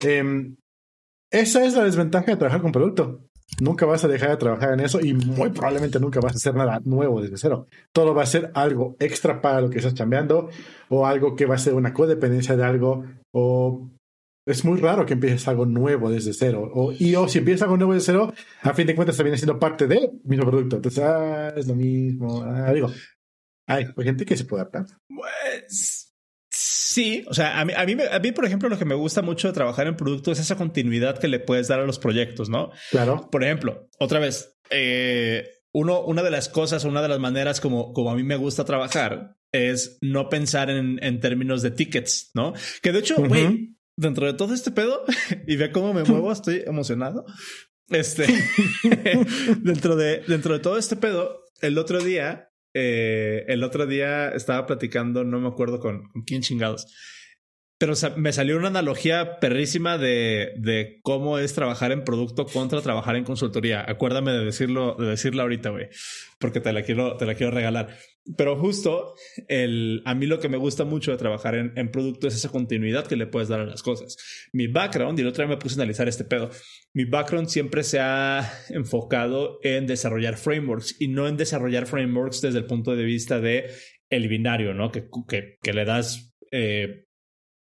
[0.00, 0.54] Eh,
[1.30, 3.24] esa es la desventaja de trabajar con producto.
[3.60, 6.54] Nunca vas a dejar de trabajar en eso y muy probablemente nunca vas a hacer
[6.54, 7.66] nada nuevo desde cero.
[7.92, 10.50] Todo va a ser algo extra para lo que estás cambiando
[10.88, 13.90] o algo que va a ser una codependencia de algo o
[14.48, 16.70] es muy raro que empieces algo nuevo desde cero.
[16.72, 18.32] O, y o si empiezas algo nuevo desde cero,
[18.62, 20.76] a fin de cuentas viene siendo parte del mismo producto.
[20.76, 22.42] Entonces, ah, es lo mismo.
[22.42, 22.90] Ah, digo,
[23.66, 24.86] hay, gente que se puede adaptar.
[25.06, 26.14] Pues
[26.50, 29.20] sí, o sea, a mí, a, mí, a mí, por ejemplo, lo que me gusta
[29.20, 32.48] mucho de trabajar en productos es esa continuidad que le puedes dar a los proyectos,
[32.48, 32.70] ¿no?
[32.90, 33.28] Claro.
[33.30, 37.92] Por ejemplo, otra vez, eh, uno, una de las cosas, una de las maneras como,
[37.92, 42.54] como a mí me gusta trabajar es no pensar en, en términos de tickets, ¿no?
[42.82, 45.04] Que de hecho, güey, uh -huh dentro de todo este pedo
[45.46, 47.26] y ve cómo me muevo, estoy emocionado.
[47.90, 48.26] Este,
[49.60, 54.66] dentro de, dentro de todo este pedo, el otro día, eh, el otro día estaba
[54.66, 56.86] platicando, no me acuerdo con, quién chingados,
[57.78, 63.16] pero me salió una analogía perrísima de, de cómo es trabajar en producto contra trabajar
[63.16, 63.84] en consultoría.
[63.88, 65.88] Acuérdame de decirlo, de decirlo ahorita, güey,
[66.38, 67.96] porque te la quiero, te la quiero regalar.
[68.36, 69.14] Pero justo
[69.48, 72.50] el, a mí lo que me gusta mucho de trabajar en, en producto es esa
[72.50, 74.16] continuidad que le puedes dar a las cosas.
[74.52, 76.50] Mi background, y el otro día me puse a analizar este pedo,
[76.94, 82.58] mi background siempre se ha enfocado en desarrollar frameworks y no en desarrollar frameworks desde
[82.58, 83.70] el punto de vista de
[84.10, 84.90] el binario, ¿no?
[84.90, 87.04] Que, que, que le das eh,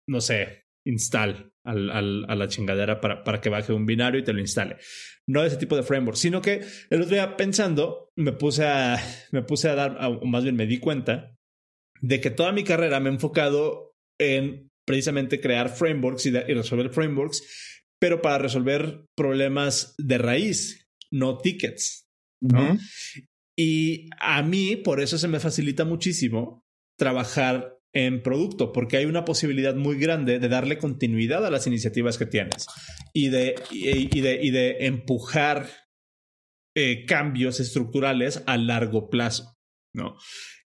[0.06, 4.24] no sé, install al, al, a la chingadera para, para que baje un binario y
[4.24, 4.76] te lo instale.
[5.26, 8.98] No ese tipo de framework, sino que el otro día pensando, me puse a,
[9.32, 11.36] me puse a dar, o más bien me di cuenta
[12.00, 16.54] de que toda mi carrera me he enfocado en precisamente crear frameworks y, de, y
[16.54, 17.42] resolver frameworks,
[17.98, 22.06] pero para resolver problemas de raíz, no tickets.
[22.42, 22.72] ¿no?
[22.72, 23.28] Uh -huh.
[23.56, 26.64] Y a mí, por eso se me facilita muchísimo
[26.98, 32.18] trabajar en producto, porque hay una posibilidad muy grande de darle continuidad a las iniciativas
[32.18, 32.66] que tienes
[33.12, 35.68] y de, y, y de, y de empujar
[36.76, 39.56] eh, cambios estructurales a largo plazo,
[39.94, 40.16] ¿no?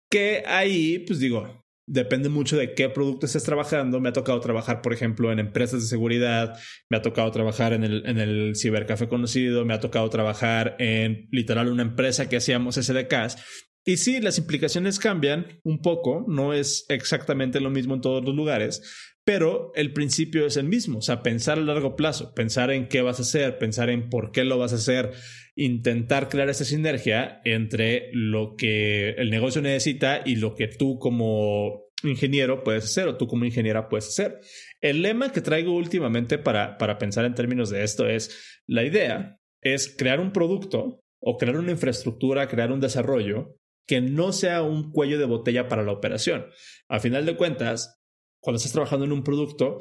[0.09, 3.99] Que ahí, pues digo, depende mucho de qué producto estés trabajando.
[3.99, 6.57] Me ha tocado trabajar, por ejemplo, en empresas de seguridad,
[6.89, 11.27] me ha tocado trabajar en el, en el cibercafé conocido, me ha tocado trabajar en
[11.31, 16.85] literal una empresa que hacíamos SDKs y sí, las implicaciones cambian un poco, no es
[16.89, 18.83] exactamente lo mismo en todos los lugares,
[19.23, 23.01] pero el principio es el mismo, o sea, pensar a largo plazo, pensar en qué
[23.01, 25.13] vas a hacer, pensar en por qué lo vas a hacer,
[25.55, 31.85] intentar crear esa sinergia entre lo que el negocio necesita y lo que tú como
[32.03, 34.39] ingeniero puedes hacer o tú como ingeniera puedes hacer.
[34.81, 39.39] El lema que traigo últimamente para, para pensar en términos de esto es, la idea
[39.63, 43.58] es crear un producto o crear una infraestructura, crear un desarrollo
[43.89, 46.45] que no sea un cuello de botella para la operación.
[46.89, 47.99] A final de cuentas,
[48.39, 49.79] cuando estás trabajando en un producto,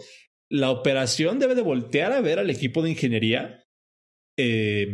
[0.49, 3.66] la operación debe de voltear a ver al equipo de ingeniería.
[4.38, 4.88] Eh,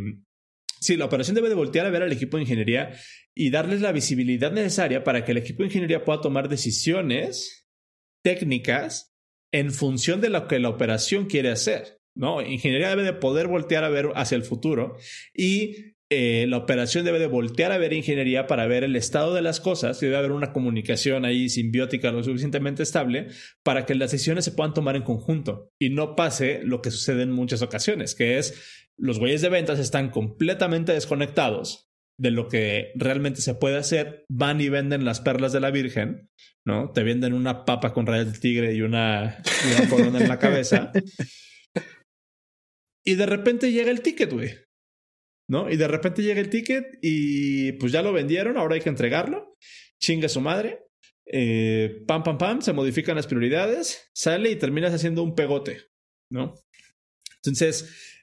[0.81, 2.92] sí, la operación debe de voltear a ver al equipo de ingeniería
[3.33, 7.68] y darles la visibilidad necesaria para que el equipo de ingeniería pueda tomar decisiones
[8.24, 9.14] técnicas
[9.53, 12.00] en función de lo que la operación quiere hacer.
[12.16, 12.42] ¿no?
[12.42, 14.96] Ingeniería debe de poder voltear a ver hacia el futuro
[15.33, 19.42] y eh, la operación debe de voltear a ver ingeniería para ver el estado de
[19.42, 23.28] las cosas y debe haber una comunicación ahí simbiótica lo suficientemente estable
[23.62, 27.22] para que las decisiones se puedan tomar en conjunto y no pase lo que sucede
[27.22, 31.88] en muchas ocasiones, que es los güeyes de ventas están completamente desconectados
[32.18, 36.30] de lo que realmente se puede hacer, van y venden las perlas de la Virgen,
[36.64, 36.92] ¿no?
[36.92, 40.38] Te venden una papa con rayas de tigre y una, y una corona en la
[40.38, 40.92] cabeza.
[43.06, 44.63] Y de repente llega el ticket, güey.
[45.48, 45.70] ¿No?
[45.70, 49.57] Y de repente llega el ticket y pues ya lo vendieron, ahora hay que entregarlo.
[50.00, 50.80] Chinga su madre.
[51.26, 55.80] Eh, pam, pam, pam, se modifican las prioridades, sale y terminas haciendo un pegote,
[56.30, 56.54] ¿no?
[57.37, 58.20] Entonces,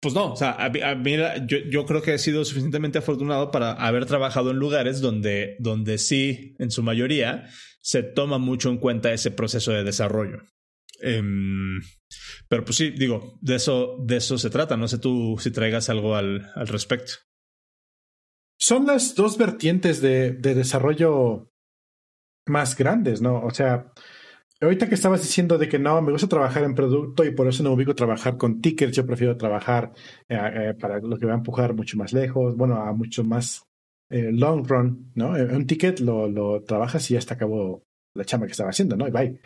[0.00, 3.72] pues no, o sea, a, mí, yo, yo, creo que he sido suficientemente afortunado para
[3.72, 7.48] haber trabajado en lugares donde, donde sí, en su mayoría,
[7.82, 10.42] se toma mucho en cuenta ese proceso de desarrollo.
[11.00, 11.80] Em,
[12.48, 14.76] pero pues sí, digo, de eso, de eso se trata.
[14.76, 17.12] No sé tú si traigas algo al, al respecto.
[18.58, 21.50] Son las dos vertientes de, de, desarrollo
[22.46, 23.42] más grandes, ¿no?
[23.42, 23.92] O sea,
[24.60, 27.62] ahorita que estabas diciendo de que no, me gusta trabajar en producto y por eso
[27.62, 29.92] no me ubico a trabajar con tickets, yo prefiero trabajar
[30.28, 33.66] eh, eh, para lo que va a empujar mucho más lejos, bueno, a mucho más
[34.10, 35.30] eh, long run, ¿no?
[35.30, 37.82] Un ticket lo, lo trabajas y ya está acabó
[38.14, 39.08] la chamba que estaba haciendo, ¿no?
[39.08, 39.40] Y bye.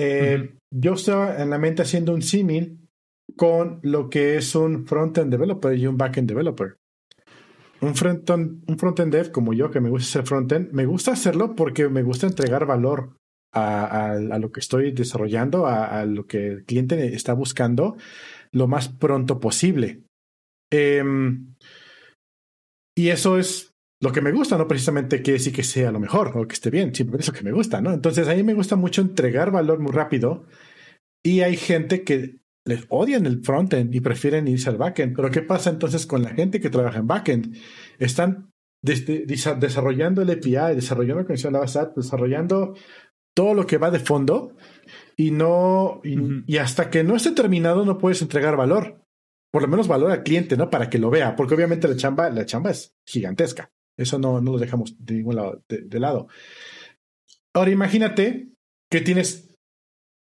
[0.00, 2.88] Eh, yo estaba en la mente haciendo un símil
[3.36, 6.76] con lo que es un front-end developer y un back-end developer.
[7.80, 11.54] Un front-end un front dev como yo, que me gusta hacer front-end, me gusta hacerlo
[11.56, 13.16] porque me gusta entregar valor
[13.52, 17.96] a, a, lo que estoy desarrollando, a, a, lo que el cliente está buscando
[18.52, 20.02] lo más pronto posible.
[20.70, 21.02] Eh,
[22.96, 23.67] y eso es
[24.00, 26.70] lo que me gusta, no precisamente quiere decir que sea lo mejor o que esté
[26.70, 27.92] bien, simplemente es lo que me gusta, ¿no?
[27.92, 30.46] Entonces a mí me gusta mucho entregar valor muy rápido
[31.24, 35.16] y hay gente que les odian el frontend y prefieren irse al backend.
[35.16, 37.56] Pero ¿qué pasa entonces con la gente que trabaja en backend?
[37.98, 42.74] Están desarrollando el API, desarrollando la conexión a la base desarrollando
[43.34, 44.54] todo lo que va de fondo
[45.16, 46.44] y no y, uh -huh.
[46.46, 49.02] y hasta que no esté terminado no puedes entregar valor
[49.50, 50.70] por lo menos valor al cliente, ¿no?
[50.70, 53.70] Para que lo vea, porque obviamente la chamba, la chamba es gigantesca.
[53.98, 56.28] Eso no, no lo dejamos de ningún lado, de, de lado.
[57.54, 58.52] Ahora imagínate
[58.90, 59.54] que tienes,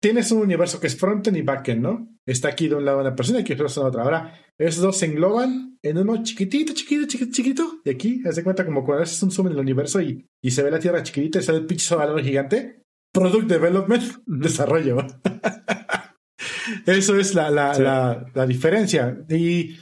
[0.02, 2.18] tienes un universo que es frontend y backend, ¿no?
[2.28, 4.04] Está aquí de un lado una persona y aquí de otra.
[4.04, 7.82] Ahora, esos dos se engloban en uno chiquitito, chiquito, chiquito, chiquito.
[7.86, 10.52] Y aquí, haz de cuenta como cuando haces un zoom en el universo y, y
[10.52, 12.82] se ve la tierra chiquitita y sale el pinche balón gigante.
[13.14, 14.98] Product Development, desarrollo.
[16.86, 17.82] Eso es la, la, sí.
[17.82, 19.26] la, la, diferencia.
[19.30, 19.78] Y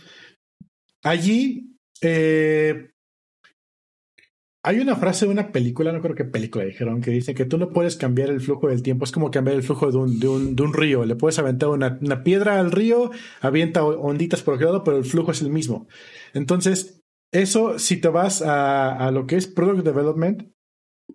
[1.03, 2.91] allí eh,
[4.67, 7.59] hay una frase de una película, no creo qué película dijeron, que dice que tú
[7.59, 9.05] no puedes cambiar el flujo del tiempo.
[9.05, 11.05] Es como cambiar el flujo de un, de un, de un río.
[11.05, 15.05] Le puedes aventar una, una, piedra al río, avienta onditas por aquel lado, pero el
[15.05, 15.87] flujo es el mismo.
[16.33, 16.99] Entonces,
[17.31, 20.51] eso, si te vas a, a lo que es Product Development,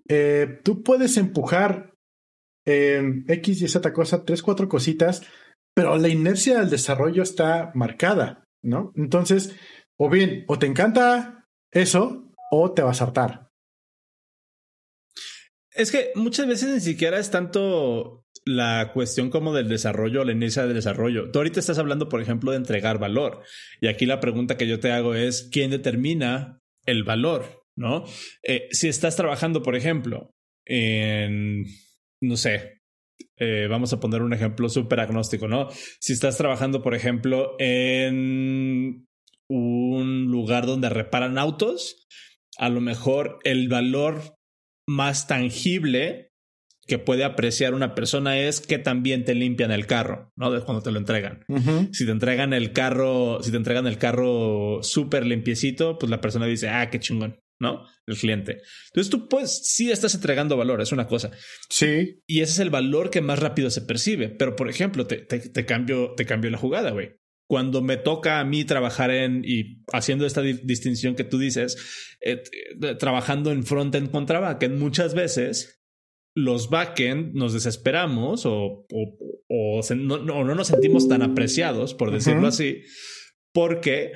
[0.09, 1.95] eh, tú puedes empujar
[2.65, 5.23] eh, X y Z cosa, tres, cuatro cositas,
[5.75, 8.93] pero la inercia del desarrollo está marcada, ¿no?
[8.95, 9.57] Entonces,
[9.99, 13.51] o bien, o te encanta eso, o te vas a hartar.
[15.73, 20.65] Es que muchas veces ni siquiera es tanto la cuestión como del desarrollo, la inercia
[20.65, 21.31] del desarrollo.
[21.31, 23.43] Tú ahorita estás hablando, por ejemplo, de entregar valor.
[23.81, 27.65] Y aquí la pregunta que yo te hago es, ¿quién determina el valor?
[27.77, 28.05] ¿No?
[28.43, 30.35] Eh, si estás trabajando, por ejemplo,
[30.67, 31.65] en,
[32.21, 32.81] no sé,
[33.37, 35.69] eh, vamos a poner un ejemplo súper agnóstico, ¿no?
[35.99, 39.09] Si estás trabajando, por ejemplo, en
[39.49, 42.07] un lugar donde reparan autos,
[42.61, 44.37] a lo mejor el valor
[44.87, 46.31] más tangible
[46.87, 50.51] que puede apreciar una persona es que también te limpian el carro, ¿no?
[50.51, 51.43] De cuando te lo entregan.
[51.49, 51.89] Uh -huh.
[51.93, 56.47] Si te entregan el carro, si te entregan el carro súper limpiecito, pues la persona
[56.47, 57.87] dice, ah, qué chingón, ¿no?
[58.07, 58.61] El cliente.
[58.89, 61.31] Entonces tú pues sí estás entregando valor, es una cosa.
[61.71, 62.21] Sí.
[62.27, 64.29] Y ese es el valor que más rápido se percibe.
[64.29, 67.20] Pero por ejemplo, te, te, te cambio, te cambio la jugada, güey
[67.51, 71.77] cuando me toca a mí trabajar en y haciendo esta di distinción que tú dices,
[72.21, 72.45] eh,
[72.97, 75.83] trabajando en frontend contra backend, muchas veces
[76.37, 81.93] los backend nos desesperamos o, o, o, se, no, no, no, nos sentimos tan apreciados,
[81.93, 82.49] por decirlo uh -huh.
[82.51, 82.83] así,
[83.53, 84.13] porque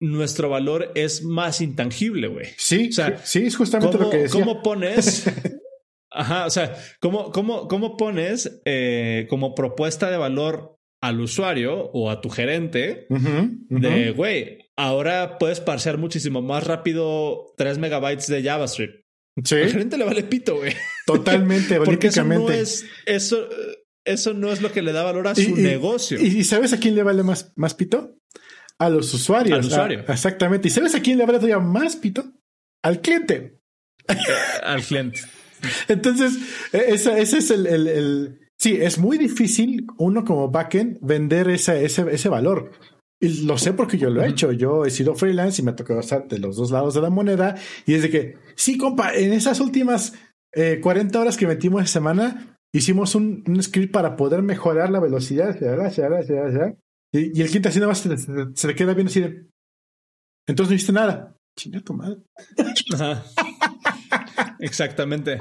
[0.00, 2.46] nuestro valor es más intangible, güey.
[2.56, 4.40] Sí, o sea, sí, es justamente ¿cómo, lo que decía.
[4.40, 5.26] ¿Cómo pones?
[6.10, 12.10] Ajá, o sea, ¿cómo, cómo, cómo pones eh, como propuesta de valor al usuario o
[12.10, 13.80] a tu gerente uh -huh, uh -huh.
[13.80, 19.04] de, güey, ahora puedes parsear muchísimo más rápido 3 megabytes de JavaScript.
[19.44, 19.56] Sí.
[19.56, 20.74] Al gerente le vale pito, güey.
[21.06, 23.48] Totalmente, Porque eso no es, eso,
[24.04, 26.20] eso no es lo que le da valor a su negocio.
[26.20, 28.16] Y, sabes a quién le vale más, más pito?
[28.78, 29.58] A los usuarios.
[29.58, 30.04] Al usuario.
[30.06, 30.68] exactamente.
[30.68, 32.32] ¿Y sabes a quién le vale todavía más pito?
[32.82, 33.58] Al cliente.
[34.62, 35.20] al cliente.
[35.88, 36.38] Entonces,
[36.72, 42.08] e, ese, es el, el, Sí, es muy difícil uno como backend vender ese, ese,
[42.12, 42.70] ese valor.
[43.20, 44.52] Y lo sé porque yo lo he hecho.
[44.52, 47.56] Yo he sido freelance y me tocado estar de los dos lados de la moneda.
[47.86, 50.14] Y es de que, sí, compa, en esas últimas
[50.80, 55.56] 40 horas que metimos esa semana, hicimos un, un, script para poder mejorar la velocidad.
[57.12, 58.08] Y, y el cliente así nada más
[58.54, 59.44] se, le queda bien así de.
[60.46, 61.36] Entonces no hiciste nada.
[61.58, 62.18] Chinga tu madre.
[64.60, 65.40] Exactamente.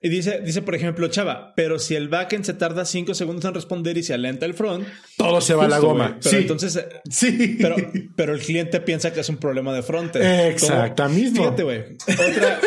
[0.00, 3.54] Y dice, dice, por ejemplo, Chava, pero si el backend se tarda cinco segundos en
[3.54, 6.20] responder y se alenta el front, todo se va a la goma.
[6.22, 7.56] Pero entonces, eh, sí.
[7.60, 7.74] Pero,
[8.16, 10.14] pero el cliente piensa que es un problema de front.
[10.14, 11.40] Exactamente.
[11.40, 11.84] Fíjate, güey.
[12.06, 12.60] Otra,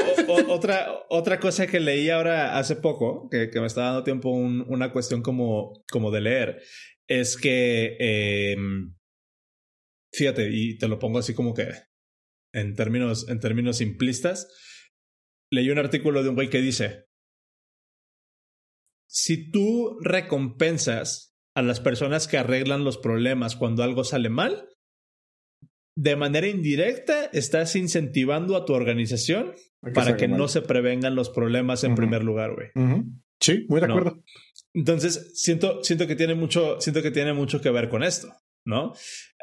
[0.49, 4.91] otra, otra cosa que leí ahora hace poco, que, que me está dando tiempo una
[4.91, 6.61] cuestión como, como de leer,
[7.07, 8.93] es que, em,
[10.13, 11.69] fíjate, y te lo pongo así como que
[12.53, 14.49] en términos, en términos simplistas,
[15.49, 17.05] leí un artículo de un güey que dice,
[19.11, 24.69] si tú recompensas a las personas que arreglan los problemas cuando algo sale mal,
[25.97, 29.53] de manera indirecta estás incentivando a tu organización
[29.93, 32.69] para que no se prevengan los problemas en primer lugar, güey.
[33.41, 34.23] Sí, muy de acuerdo.
[34.73, 38.31] Entonces, siento, siento que tiene mucho, siento que tiene mucho que ver con esto,
[38.65, 38.93] ¿no?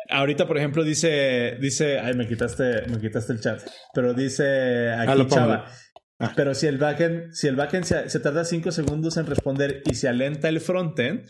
[0.08, 3.60] Ahorita, por ejemplo, dice, dice, ay, me quitaste, me quitaste el chat,
[3.92, 5.70] pero dice aquí ah, Chava,
[6.18, 6.32] Ah.
[6.34, 10.08] Pero si el backend, si el backend se, tarda cinco segundos en responder y se
[10.08, 11.28] alenta el frontend,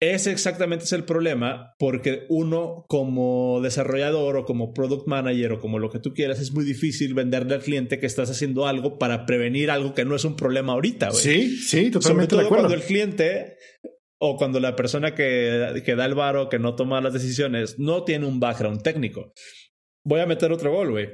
[0.00, 5.78] ese exactamente es el problema, porque uno como desarrollador o como product manager o como
[5.78, 9.26] lo que tú quieras, es muy difícil venderle al cliente que estás haciendo algo para
[9.26, 11.10] prevenir algo que no es un problema ahorita.
[11.10, 13.56] Sí, sí, totalmente Sobre todo cuando el cliente
[14.20, 18.04] o cuando la persona que, que da el varo, que no toma las decisiones, no
[18.04, 19.32] tiene un background técnico.
[20.04, 21.08] Voy a meter otro gol, güey.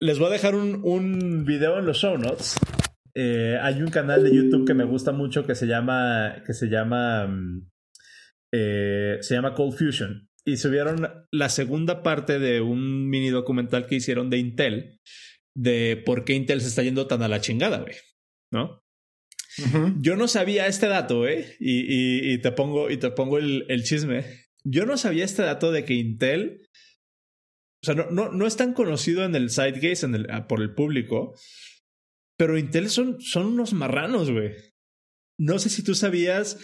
[0.00, 2.56] Les voy a dejar un, un video en los show notes.
[3.14, 6.42] Eh, hay un canal de YouTube que me gusta mucho que se llama.
[6.46, 7.26] que se llama.
[7.26, 7.68] Mm,
[8.52, 10.28] eh, se llama Cold Fusion.
[10.44, 15.00] Y subieron la segunda parte de un mini documental que hicieron de Intel.
[15.56, 17.96] De por qué Intel se está yendo tan a la chingada, güey.
[18.52, 18.80] ¿No?
[19.98, 21.56] Yo no sabía este dato, ¿eh?
[21.58, 24.24] Y, y, te pongo, y te pongo el, el, chisme.
[24.62, 26.67] Yo no sabía este dato de que Intel
[27.82, 30.60] o sea, no, no, no es tan conocido en el Sidegaze en el, ah, por
[30.60, 31.34] el público,
[32.36, 34.52] pero Intel son, son unos marranos, güey.
[35.38, 36.58] No sé si tú sabías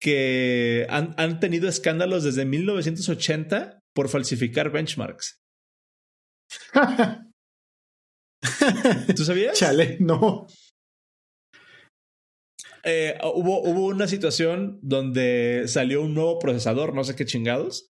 [0.00, 5.40] que han, han tenido escándalos desde 1980 por falsificar benchmarks.
[9.16, 9.58] ¿Tú sabías?
[9.58, 10.46] Chale, no.
[12.84, 17.90] Eh, hubo, hubo una situación donde salió un nuevo procesador, no sé qué chingados,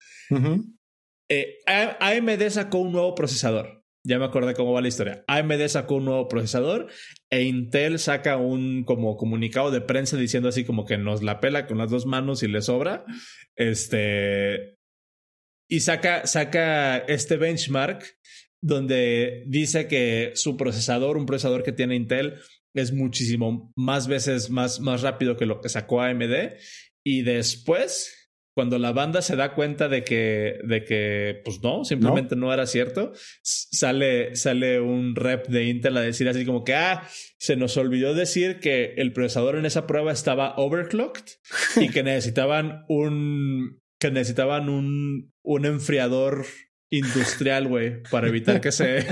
[1.30, 3.84] eh, AMD sacó un nuevo procesador.
[4.08, 5.26] Ya me acordé cómo va la historia.
[5.28, 6.88] AMD sacó un nuevo procesador
[7.30, 11.68] e Intel saca un como comunicado de prensa diciendo así como que nos la pela
[11.68, 13.04] con las dos manos y le sobra.
[13.58, 14.78] Este.
[15.70, 18.18] Y saca, saca este benchmark
[18.62, 22.36] donde dice que su procesador, un procesador que tiene Intel,
[22.74, 26.54] es muchísimo más veces más, más rápido que lo que sacó AMD.
[27.04, 28.17] Y después
[28.58, 32.66] cuando la banda se da cuenta de que, de que pues no, simplemente no, era
[32.66, 33.12] cierto,
[33.44, 38.16] sale, sale un rep de Intel a decir así como que, ah, se nos olvidó
[38.16, 41.34] decir que el procesador en esa prueba estaba overclocked
[41.76, 46.48] y que necesitaban un, que necesitaban un, un enfriador
[46.90, 49.06] industrial, güey, para evitar que se...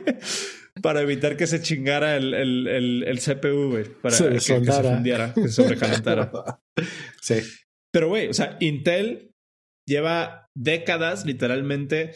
[0.82, 3.84] para evitar que se chingara el, el, el, CPU, güey.
[4.00, 6.32] Para que, que, se fundiera, que se sobrecalentara.
[7.20, 7.34] sí.
[7.92, 9.32] Pero, güey, o sea, Intel
[9.86, 12.12] lleva décadas literalmente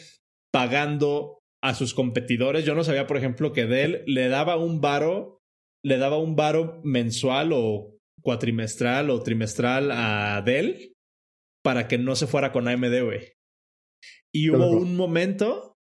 [0.51, 2.65] pagando a sus competidores.
[2.65, 5.39] Yo no sabía, por ejemplo, que Dell le daba un varo,
[5.83, 10.93] le daba un varo mensual o cuatrimestral o trimestral a Dell
[11.63, 13.33] para que no se fuera con AMD, güey.
[14.33, 15.77] Y hubo un momento,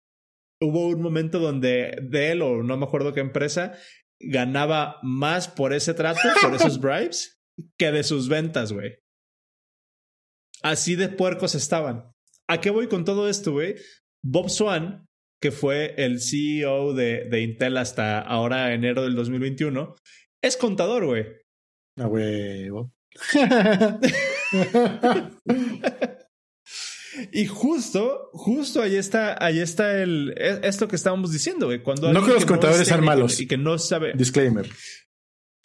[0.62, 3.74] hubo un momento donde Dell o no me acuerdo qué empresa
[4.20, 7.40] ganaba más por ese trato, por esos bribes,
[7.78, 9.01] que de sus ventas, güey.
[10.62, 12.12] Así de puercos estaban.
[12.48, 13.76] ¿A qué voy con todo esto, güey?
[14.22, 15.06] Bob Swan,
[15.40, 19.96] que fue el CEO de, de Intel hasta ahora, enero del 2021,
[20.42, 21.26] es contador, güey.
[21.98, 22.92] A huevo.
[27.32, 31.82] y justo, justo ahí está, ahí está el, e, esto que estábamos diciendo, güey.
[31.82, 33.38] Cuando no que los contadores sean malos.
[33.40, 34.12] Y que no sabe.
[34.14, 34.68] Disclaimer.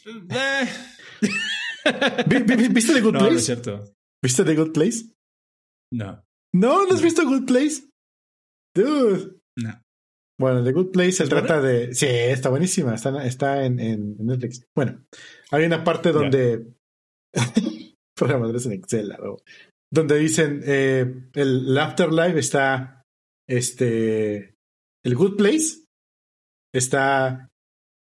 [0.06, 0.70] Eh.
[2.72, 3.34] ¿Viste The Good no, Place?
[3.34, 3.97] No, es cierto.
[4.24, 5.14] ¿Viste The Good Place?
[5.94, 6.24] No.
[6.54, 6.86] ¿No?
[6.86, 7.88] ¿No has visto Good Place?
[8.76, 9.40] Dude.
[9.58, 9.82] No.
[10.40, 11.94] Bueno, The Good Place se trata de.
[11.94, 12.94] Sí, está buenísima.
[12.94, 14.64] Está, está en, en, Netflix.
[14.76, 15.04] Bueno,
[15.52, 16.74] hay una parte donde.
[18.16, 19.38] Programadores en Excel, ¿no?
[19.92, 23.04] Donde dicen eh, el, Afterlife está.
[23.50, 24.56] Este.
[25.04, 25.86] El Good Place.
[26.74, 27.50] Está.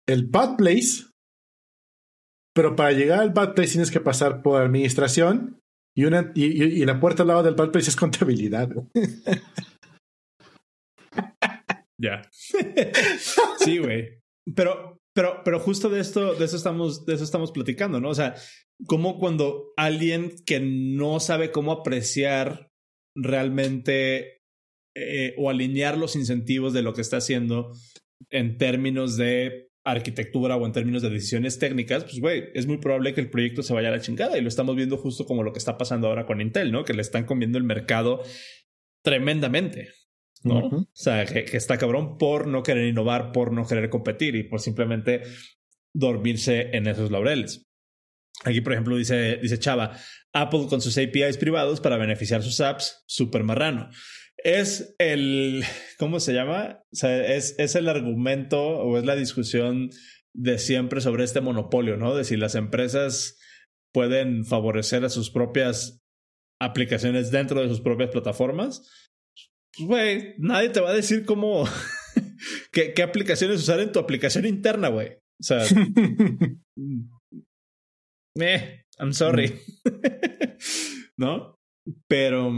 [0.07, 1.05] El Bad Place.
[2.53, 5.59] Pero para llegar al Bad Place tienes que pasar por administración.
[5.97, 8.69] Y, una, y, la puerta al lado del Bad Place es contabilidad.
[11.99, 12.21] Ya.
[13.57, 14.19] sí, güey.
[14.55, 18.09] Pero, pero, pero justo de esto, de eso estamos, de eso estamos platicando, ¿no?
[18.09, 18.35] O sea,
[18.85, 22.69] como cuando alguien que no sabe cómo apreciar
[23.15, 24.43] realmente
[24.95, 27.71] eh, o alinear los incentivos de lo que está haciendo
[28.29, 33.13] en términos de arquitectura o en términos de decisiones técnicas, pues güey, es muy probable
[33.13, 35.53] que el proyecto se vaya a la chingada y lo estamos viendo justo como lo
[35.53, 36.83] que está pasando ahora con Intel, ¿no?
[36.83, 38.21] Que le están comiendo el mercado
[39.03, 39.89] tremendamente.
[40.43, 40.59] ¿no?
[40.59, 40.81] Uh -huh.
[40.83, 44.43] O sea, que, que, está cabrón por no querer innovar, por no querer competir y
[44.43, 45.23] por simplemente
[45.93, 47.67] dormirse en esos laureles.
[48.43, 49.97] Aquí, por ejemplo, dice, dice Chava,
[50.33, 53.89] Apple con sus APIs privados para beneficiar sus apps, super marrano.
[54.47, 55.63] Es el,
[55.99, 56.83] ¿cómo se llama?
[56.91, 59.89] O sea, es, es el argumento o es la discusión
[60.33, 62.15] de siempre sobre este monopolio, ¿no?
[62.15, 63.39] De si las empresas
[63.93, 66.01] pueden favorecer a sus propias
[66.61, 69.07] aplicaciones dentro de sus propias plataformas
[69.79, 71.65] güey, nadie te va a decir cómo,
[72.71, 75.17] qué, qué, aplicaciones usar en tu aplicación interna, güey.
[75.39, 75.63] O sea,
[78.39, 79.59] eh, I'm sorry.
[81.17, 81.59] ¿No?
[82.07, 82.51] Pero,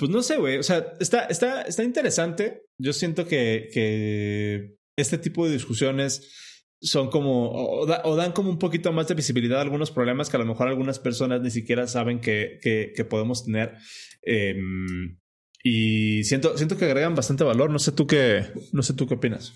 [0.00, 0.56] pues no sé, güey.
[0.56, 2.62] O sea, está, está, está interesante.
[2.78, 8.48] Yo siento que, que este tipo de discusiones son como, o, da, o, dan como
[8.48, 11.50] un poquito más de visibilidad a algunos problemas que a lo mejor algunas personas ni
[11.50, 13.76] siquiera saben que, que, podemos tener.
[14.22, 14.56] Eh,
[15.62, 17.68] y siento, siento que agregan bastante valor.
[17.70, 19.52] No sé tú qué, no sé tú qué opinas.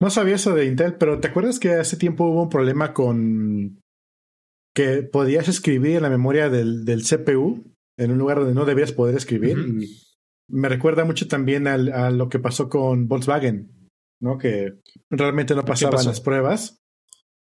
[0.00, 3.78] No sabía eso de Intel, pero ¿te acuerdas que hace tiempo hubo un problema con
[4.74, 8.92] que podías escribir en la memoria del, del CPU en un lugar donde no debías
[8.92, 9.58] poder escribir?
[9.58, 9.88] Uh -huh.
[10.48, 13.90] Me recuerda mucho también al, a lo que pasó con Volkswagen,
[14.20, 14.38] ¿no?
[14.38, 14.74] Que
[15.10, 16.82] realmente no pasaban las pruebas.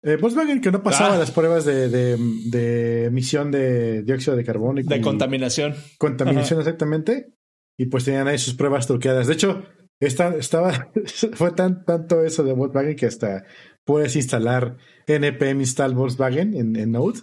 [0.03, 1.17] Eh, Volkswagen que no pasaba ah.
[1.17, 2.17] las pruebas de, de,
[2.51, 4.79] de, emisión de dióxido de carbono.
[4.79, 5.75] Y de contaminación.
[5.97, 6.69] Contaminación, Ajá.
[6.69, 7.33] exactamente.
[7.77, 9.27] Y pues tenían ahí sus pruebas truqueadas.
[9.27, 9.63] De hecho,
[9.99, 10.91] esta, estaba,
[11.33, 13.45] fue tan, tanto eso de Volkswagen que hasta
[13.83, 14.77] puedes instalar
[15.07, 17.21] npm install Volkswagen en, en Node.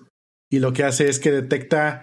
[0.52, 2.02] Y lo que hace es que detecta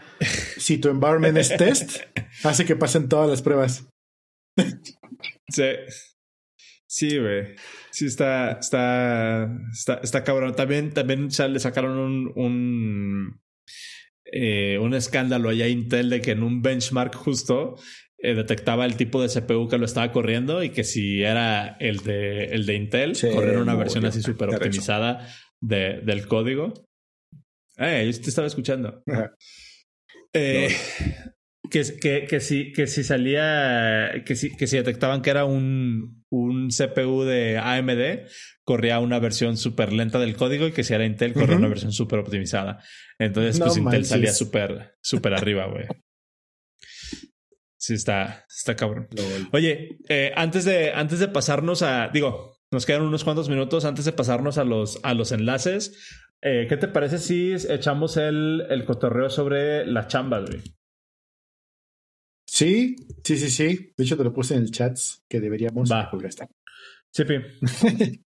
[0.57, 2.01] si tu environment es test,
[2.43, 3.87] hace que pasen todas las pruebas.
[5.49, 5.63] Sí.
[6.87, 7.55] Sí, güey.
[7.91, 10.55] Sí, está, está, está, está cabrón.
[10.55, 13.41] También, también ya le sacaron un, un,
[14.25, 17.75] eh, un escándalo allá a Intel de que en un benchmark justo
[18.17, 21.99] eh, detectaba el tipo de CPU que lo estaba corriendo y que si era el
[21.99, 25.27] de, el de Intel, sí, correr una versión así súper optimizada
[25.61, 26.88] de, del código.
[27.79, 29.03] Eh, yo te estaba escuchando.
[30.31, 30.69] Eh,
[31.71, 36.23] que, que, que, si, que si salía, que si, que si detectaban que era un,
[36.29, 38.27] un CPU de AMD,
[38.63, 41.61] corría una versión súper lenta del código y que si era Intel, corría uh -huh.
[41.61, 42.83] una versión súper optimizada.
[43.17, 45.87] Entonces, no pues Intel salía súper, súper arriba, güey.
[47.79, 49.07] Sí, está, está cabrón.
[49.51, 54.05] Oye, eh, antes, de, antes de pasarnos a, digo, nos quedan unos cuantos minutos antes
[54.05, 56.27] de pasarnos a los, a los enlaces.
[56.41, 60.61] Eh, ¿Qué te parece si echamos el, el cotorreo sobre la chamba, güey?
[62.45, 63.93] Sí, sí, sí, sí.
[63.95, 65.91] De hecho, te lo puse en el chat que deberíamos.
[65.91, 66.09] Va.
[67.11, 67.23] Sí,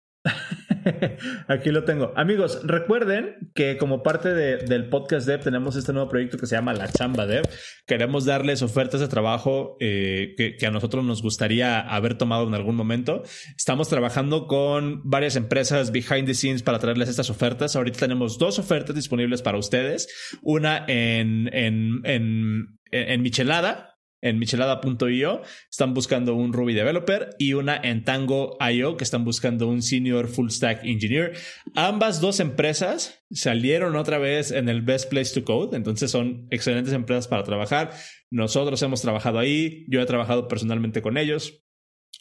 [1.49, 2.13] Aquí lo tengo.
[2.17, 6.57] Amigos, recuerden que como parte de, del podcast Dev tenemos este nuevo proyecto que se
[6.57, 7.45] llama La Chamba Dev.
[7.87, 12.55] Queremos darles ofertas de trabajo eh, que, que, a nosotros nos gustaría haber tomado en
[12.55, 13.23] algún momento.
[13.57, 17.77] Estamos trabajando con varias empresas behind the scenes para traerles estas ofertas.
[17.77, 20.09] Ahorita tenemos dos ofertas disponibles para ustedes.
[20.43, 23.92] Una en, en, en, en Michelada,
[24.23, 29.83] en michelada.io están buscando un Ruby developer y una en Tango.io que están buscando un
[29.83, 31.37] senior full stack engineer.
[31.75, 36.95] Ambas dos empresas salieron otra vez en el best place to code, entonces son excelentes
[36.95, 37.91] empresas para trabajar.
[38.31, 41.59] Nosotros hemos trabajado ahí, yo he trabajado personalmente con ellos.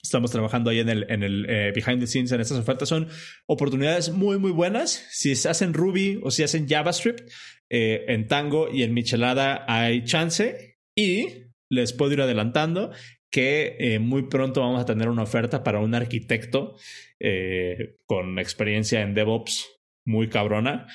[0.03, 2.89] Estamos trabajando ahí en el, en el eh, behind the scenes en estas ofertas.
[2.89, 3.07] Son
[3.45, 5.05] oportunidades muy, muy buenas.
[5.11, 7.29] Si hacen Ruby o si hacen JavaScript,
[7.69, 10.79] eh, en Tango y en Michelada hay chance.
[10.95, 12.91] Y les puedo ir adelantando
[13.31, 16.75] que eh, muy pronto vamos a tener una oferta para un arquitecto
[17.19, 20.87] eh, con experiencia en DevOps muy cabrona.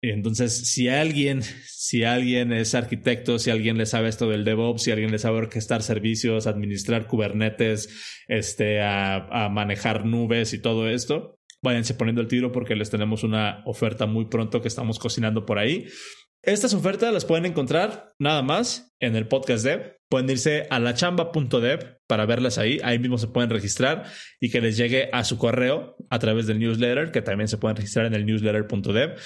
[0.00, 4.90] Entonces, si alguien, si alguien es arquitecto, si alguien le sabe esto del DevOps, si
[4.90, 11.94] alguien le sabe orquestar servicios, administrar Kubernetes, este, a, manejar nubes y todo esto, váyanse
[11.94, 15.86] poniendo el tiro porque les tenemos una oferta muy pronto que estamos cocinando por ahí.
[16.46, 19.96] Estas ofertas las pueden encontrar nada más en el podcast dev.
[20.10, 22.80] Pueden irse a lachamba.dev para verlas ahí.
[22.84, 24.04] Ahí mismo se pueden registrar
[24.40, 27.76] y que les llegue a su correo a través del newsletter, que también se pueden
[27.76, 29.16] registrar en el newsletter.dev.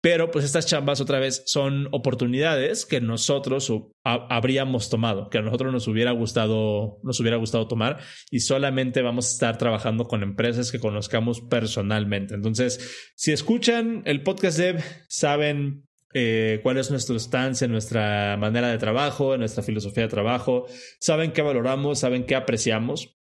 [0.00, 3.72] Pero pues estas chambas otra vez son oportunidades que nosotros
[4.02, 8.00] habríamos tomado, que a nosotros nos hubiera gustado, nos hubiera gustado tomar
[8.30, 12.34] y solamente vamos a estar trabajando con empresas que conozcamos personalmente.
[12.34, 15.86] Entonces, si escuchan el podcast dev, saben
[16.16, 20.66] eh, cuál es nuestro stance en nuestra manera de trabajo, en nuestra filosofía de trabajo,
[21.00, 23.18] saben qué valoramos, saben qué apreciamos.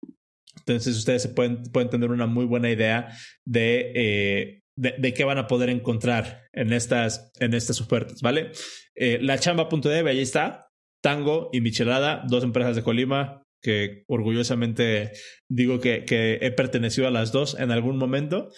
[0.58, 3.08] Entonces ustedes pueden, pueden tener una muy buena idea
[3.46, 8.52] de, eh, de, qué van a poder encontrar en estas, en estas ofertas, ¿vale?
[8.94, 10.68] Eh, la chamba.dev, ahí está,
[11.00, 15.12] Tango y Michelada, dos empresas de Colima que orgullosamente
[15.48, 18.50] digo que, que he pertenecido a las dos en algún momento.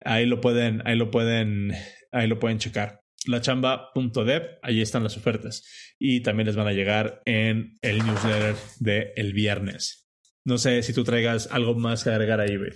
[0.00, 1.72] Ahí lo pueden, ahí lo pueden,
[2.12, 5.64] ahí lo pueden checar lachamba.dev, ahí están las ofertas.
[5.98, 10.08] Y también les van a llegar en el newsletter de el viernes.
[10.44, 12.72] No sé si tú traigas algo más que agregar ahí, güey.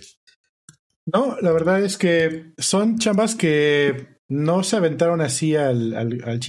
[1.05, 6.39] No, la verdad es que son chambas que no se aventaron así al, al.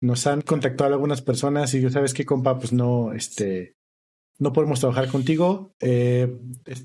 [0.00, 3.76] Nos han contactado algunas personas y yo sabes que compa, pues no, este,
[4.38, 5.74] no podemos trabajar contigo.
[5.80, 6.38] Eh,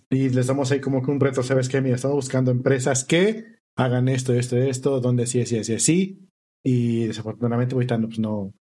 [0.09, 1.81] y les damos ahí como que un reto, ¿sabes qué?
[1.81, 6.27] Mira, estamos buscando empresas que hagan esto, esto, esto, donde sí, sí, sí, sí.
[6.63, 8.53] Y desafortunadamente ahorita pues no.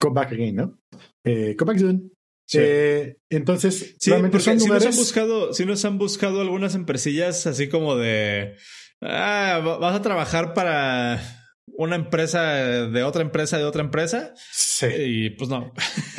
[0.00, 0.78] Come back again, ¿no?
[1.24, 2.12] Eh, come back soon.
[2.54, 7.46] Eh, entonces, sí, realmente son si nos han buscado, si nos han buscado algunas empresillas
[7.46, 8.56] así como de
[9.00, 11.20] ah, vas a trabajar para
[11.66, 12.42] una empresa
[12.88, 14.34] de otra empresa de otra empresa.
[14.50, 14.86] Sí.
[14.98, 15.72] Y pues no.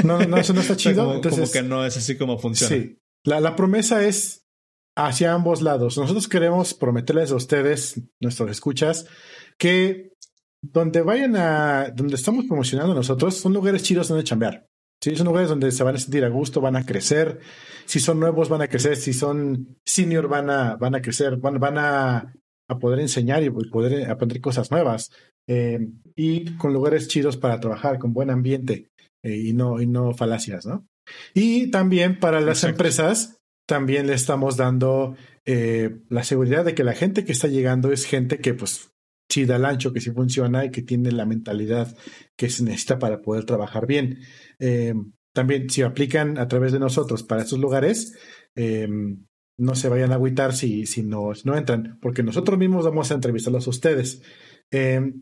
[0.03, 1.03] No, no, eso no está chido.
[1.03, 2.75] como, entonces, como que no es así como funciona.
[2.75, 2.97] Sí.
[3.25, 4.42] La, la promesa es
[4.95, 5.97] hacia ambos lados.
[5.97, 9.07] Nosotros queremos prometerles a ustedes, nuestros escuchas,
[9.57, 10.13] que
[10.61, 14.67] donde vayan a, donde estamos promocionando nosotros, son lugares chidos donde chambear.
[15.03, 17.41] Sí, son lugares donde se van a sentir a gusto, van a crecer.
[17.85, 18.95] Si son nuevos, van a crecer.
[18.95, 22.33] Si son senior, van a, van a crecer, van, van a,
[22.69, 25.11] a poder enseñar y poder aprender cosas nuevas.
[25.49, 28.87] Eh, y con lugares chidos para trabajar, con buen ambiente
[29.23, 30.87] eh, y, no, y no falacias, ¿no?
[31.33, 36.93] Y también para las empresas, también le estamos dando eh, la seguridad de que la
[36.93, 38.91] gente que está llegando es gente que pues
[39.29, 41.95] chida al ancho, que sí funciona y que tiene la mentalidad
[42.35, 44.19] que se necesita para poder trabajar bien.
[44.59, 44.93] Eh,
[45.33, 48.13] también si aplican a través de nosotros para estos lugares,
[48.55, 48.87] eh,
[49.57, 53.15] no se vayan a agüitar si, si, no, no entran, porque nosotros mismos vamos a
[53.15, 54.21] entrevistarlos a ustedes.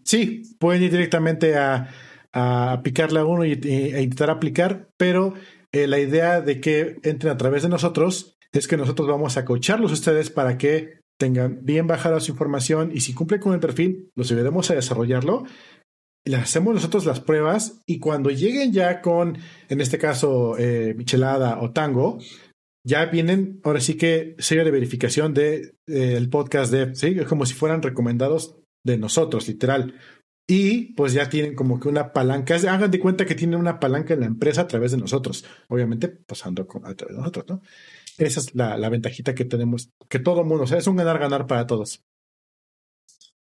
[0.04, 1.90] sí, pueden ir directamente a,
[2.34, 5.34] a picarle a uno y, e intentar aplicar, pero
[5.74, 9.46] eh, la idea de que entren a través de nosotros es que nosotros vamos a
[9.46, 14.10] coacharlos ustedes para que tengan bien bajada su información y si cumple con el perfil,
[14.16, 15.46] los ayudaremos a desarrollarlo.
[16.26, 19.38] Les hacemos nosotros las pruebas y cuando lleguen ya con,
[19.70, 22.20] en este caso, eh, Michelada o Tango,
[22.86, 27.16] ya vienen, ahora sí que sello de verificación del de, el podcast de, ¿sí?
[27.20, 29.96] Es como si fueran recomendados de nosotros, literal.
[30.48, 32.56] Y pues ya tienen como que una palanca.
[32.56, 35.46] Hagan de cuenta que tienen una palanca en la empresa a través de nosotros.
[35.70, 37.62] Obviamente pasando a través de nosotros, ¿no?
[38.18, 41.48] Esa es la, la ventajita que tenemos, que todo mundo, o sea, es un ganar-ganar
[41.48, 42.04] para todos.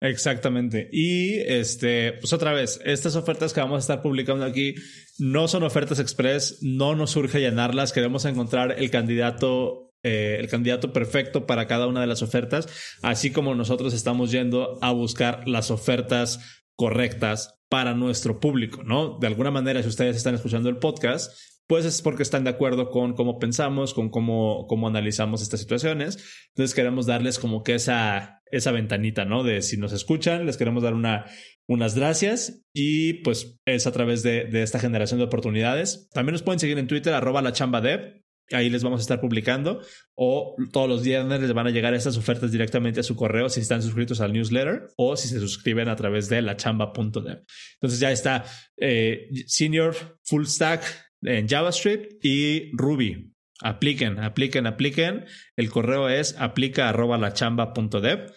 [0.00, 0.88] Exactamente.
[0.92, 4.74] Y este, pues otra vez, estas ofertas que vamos a estar publicando aquí
[5.18, 10.92] no son ofertas express, no nos surge llenarlas, queremos encontrar el candidato, eh, el candidato
[10.92, 12.68] perfecto para cada una de las ofertas,
[13.00, 19.18] así como nosotros estamos yendo a buscar las ofertas correctas para nuestro público, ¿no?
[19.18, 21.32] De alguna manera, si ustedes están escuchando el podcast,
[21.66, 26.18] pues es porque están de acuerdo con cómo pensamos, con cómo, cómo analizamos estas situaciones.
[26.50, 29.42] Entonces queremos darles como que esa, esa ventanita, ¿no?
[29.42, 31.24] De si nos escuchan, les queremos dar una,
[31.66, 36.08] unas gracias y pues es a través de, de esta generación de oportunidades.
[36.12, 38.25] También nos pueden seguir en Twitter, arroba la chamba dev.
[38.52, 39.82] Ahí les vamos a estar publicando
[40.14, 43.60] o todos los días les van a llegar estas ofertas directamente a su correo si
[43.60, 47.44] están suscritos al newsletter o si se suscriben a través de lachamba.dev.
[47.74, 48.44] Entonces ya está
[48.76, 50.84] eh, Senior Full Stack
[51.22, 53.32] en JavaScript y Ruby.
[53.60, 55.24] Apliquen, apliquen, apliquen.
[55.56, 58.32] El correo es aplica lachamba.dev.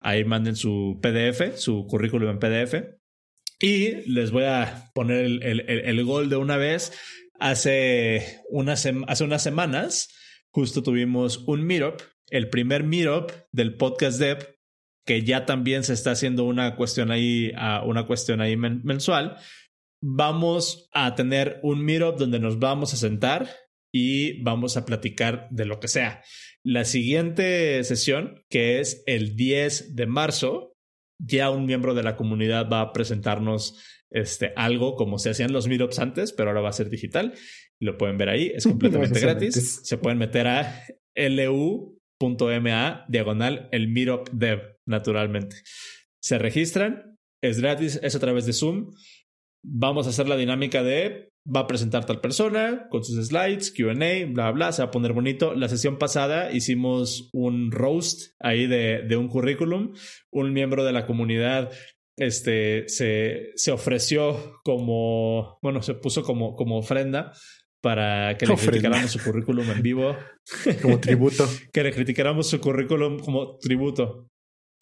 [0.00, 2.74] Ahí manden su PDF, su currículum en PDF.
[3.60, 6.92] Y les voy a poner el, el, el gol de una vez
[7.44, 10.08] Hace, unas, hace unas semanas
[10.48, 14.56] justo tuvimos un meetup, el primer meetup del podcast Dev
[15.04, 17.52] que ya también se está haciendo una cuestión ahí,
[17.84, 19.36] una cuestión ahí mensual,
[20.02, 23.50] vamos a tener un meetup donde nos vamos a sentar
[23.92, 26.22] y vamos a platicar de lo que sea.
[26.62, 30.72] La siguiente sesión, que es el 10 de marzo,
[31.18, 33.78] ya un miembro de la comunidad va a presentarnos
[34.14, 37.34] este, algo como se hacían los meetups antes, pero ahora va a ser digital.
[37.80, 39.80] Lo pueden ver ahí, es completamente gratis.
[39.82, 40.84] Se pueden meter a
[41.16, 45.56] lu.ma diagonal el meetup dev, naturalmente.
[46.22, 48.92] Se registran, es gratis, es a través de Zoom.
[49.66, 54.26] Vamos a hacer la dinámica de va a presentar tal persona con sus slides, QA,
[54.32, 55.54] bla, bla, se va a poner bonito.
[55.54, 59.92] La sesión pasada hicimos un roast ahí de, de un currículum.
[60.30, 61.70] Un miembro de la comunidad
[62.16, 67.32] este, se, se ofreció como, bueno, se puso como, como ofrenda
[67.84, 70.16] para que le criticáramos su currículum en vivo.
[70.82, 71.46] Como tributo.
[71.72, 74.26] que le criticáramos su currículum como tributo.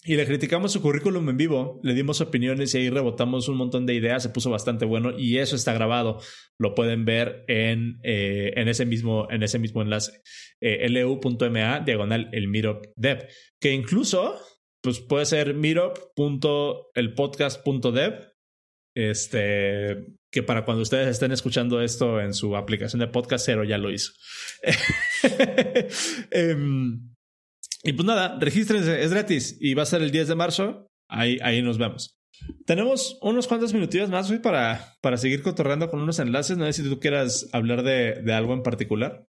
[0.04, 3.86] Y le criticamos su currículum en vivo, le dimos opiniones y ahí rebotamos un montón
[3.86, 6.20] de ideas, se puso bastante bueno y eso está grabado.
[6.58, 10.20] Lo pueden ver en, eh, en, ese, mismo, en ese mismo enlace.
[10.60, 12.50] Eh, lu.ma diagonal el
[12.96, 13.28] Dev.
[13.60, 14.40] Que incluso
[14.82, 18.32] pues puede ser meetup.elpodcast.dev.
[18.94, 23.78] Este, que para cuando ustedes estén escuchando esto en su aplicación de podcast, cero ya
[23.78, 24.12] lo hizo.
[26.30, 27.08] Em,
[27.84, 30.86] y pues nada, regístrense, es gratis y va a ser el 10 de marzo.
[31.08, 32.18] Ahí, ahí nos vemos.
[32.66, 36.56] Tenemos unos cuantos minutillos más para, para seguir cotorreando con unos enlaces.
[36.56, 39.26] No sé si tú quieras hablar de, de algo en particular.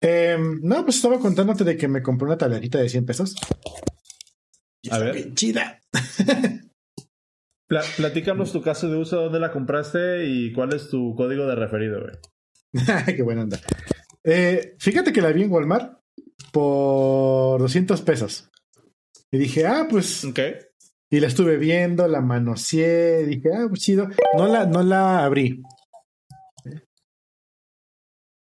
[0.00, 3.34] Em, no, pues estaba contándote de que me compré una tablerita de 100 pesos.
[4.90, 5.34] A ver.
[5.34, 5.80] chida.
[7.96, 12.00] platícanos tu caso de uso, dónde la compraste y cuál es tu código de referido,
[12.00, 12.14] güey.
[13.16, 13.60] Qué buena onda.
[14.24, 15.98] Eh, fíjate que la vi en Walmart
[16.52, 18.50] por 200 pesos.
[19.30, 20.26] Y dije, ah, pues.
[21.10, 24.08] Y la estuve viendo, la manoseé, dije, ah, pues chido.
[24.36, 25.62] No la, no la abrí.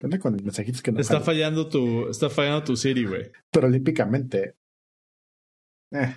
[0.01, 3.31] ¿Dónde con mensajitos que no Está fallando tu, está fallando tu Siri, güey.
[3.51, 4.55] Pero olímpicamente.
[5.91, 6.15] Eh.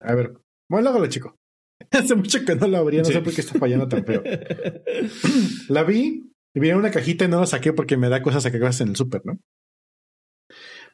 [0.00, 0.34] A ver,
[0.68, 1.36] bueno, lo chico.
[1.90, 4.22] Hace mucho que no la abrí, no sé por qué está fallando tan feo.
[5.68, 8.42] la vi, y vi en una cajita y no la saqué porque me da cosas
[8.42, 9.38] sacar cosas en el súper, ¿no?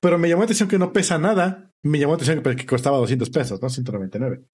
[0.01, 1.73] Pero me llamó la atención que no pesa nada.
[1.83, 3.69] Me llamó la atención que costaba 200 pesos, ¿no?
[3.69, 4.45] 199.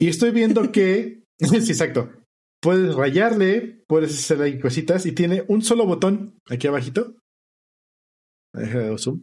[0.00, 2.10] Y estoy viendo que, sí, exacto.
[2.60, 7.16] Puedes rayarle, puedes hacer ahí cositas y tiene un solo botón aquí abajito.
[8.54, 9.22] Le hago zoom.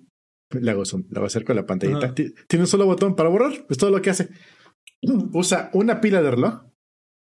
[0.53, 1.03] Le hago zoom.
[1.09, 2.13] Le voy a hacer con la pantallita.
[2.13, 3.65] Tiene un solo botón para borrar.
[3.69, 4.29] Es todo lo que hace.
[5.33, 6.63] Usa una pila de reloj.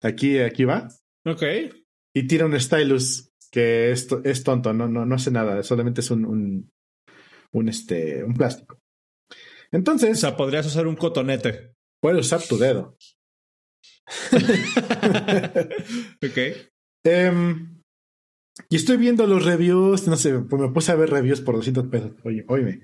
[0.03, 0.89] Aquí, aquí va.
[1.25, 1.43] Ok.
[2.15, 5.63] Y tira un stylus que es, es tonto, no, no, no hace nada.
[5.63, 6.71] Solamente es un,
[7.53, 8.81] un, este, un plástico.
[9.71, 10.19] Entonces.
[10.19, 11.75] O sea, podrías usar un cotonete.
[12.01, 12.97] Puedes usar tu dedo.
[16.23, 16.39] ok.
[17.05, 17.81] Em,
[18.69, 21.87] y estoy viendo los reviews, no sé, pues me puse a ver reviews por 200
[21.87, 22.13] pesos.
[22.25, 22.81] Oye, oye.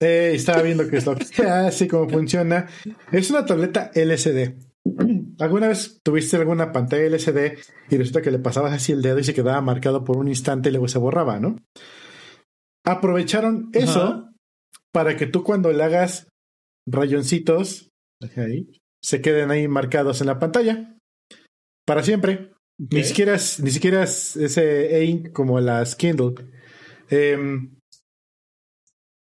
[0.00, 2.68] Eh, estaba viendo qué es lo que hace, cómo funciona.
[3.12, 4.56] Es una tableta LCD.
[5.38, 7.58] ¿Alguna vez tuviste alguna pantalla LCD
[7.90, 10.68] y resulta que le pasabas así el dedo y se quedaba marcado por un instante
[10.68, 11.56] y luego se borraba, ¿no?
[12.84, 14.30] Aprovecharon eso
[14.92, 16.28] para que tú cuando le hagas
[16.88, 17.90] rayoncitos,
[18.36, 18.68] ahí,
[19.02, 20.96] se queden ahí marcados en la pantalla.
[21.84, 22.52] Para siempre.
[22.78, 26.34] Ni siquiera ni siquiera es ese ink como las Kindle.
[27.08, 27.75] Em,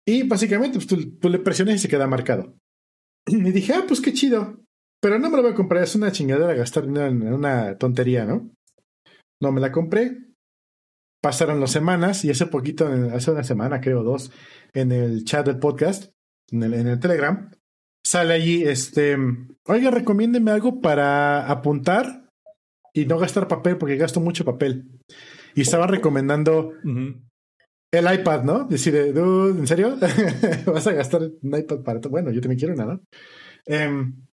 [0.09, 0.87] y básicamente pues,
[1.19, 2.55] tú, le presionas y se queda marcado.
[3.27, 4.59] Y dije, ah, pues qué chido.
[5.01, 8.25] Pero no me lo voy a comprar, es una chingadera gastar dinero en una tontería,
[8.25, 8.49] ¿no?
[9.39, 10.17] No me la compré.
[11.21, 14.31] Pasaron las semanas y hace poquito, hace una semana, creo dos,
[14.73, 16.11] en el chat del podcast,
[16.51, 17.51] en el, en el Telegram,
[18.03, 19.15] sale allí, este,
[19.67, 22.29] oiga, recomiéndeme algo para apuntar
[22.93, 24.89] y no gastar papel porque gasto mucho papel.
[25.55, 26.73] Y estaba recomendando
[27.91, 28.65] el iPad, ¿no?
[28.65, 29.97] Decir, ¿en serio?
[30.65, 32.11] ¿Vas a gastar un iPad para todo?
[32.11, 32.99] Bueno, yo también quiero nada.
[33.65, 34.25] Em,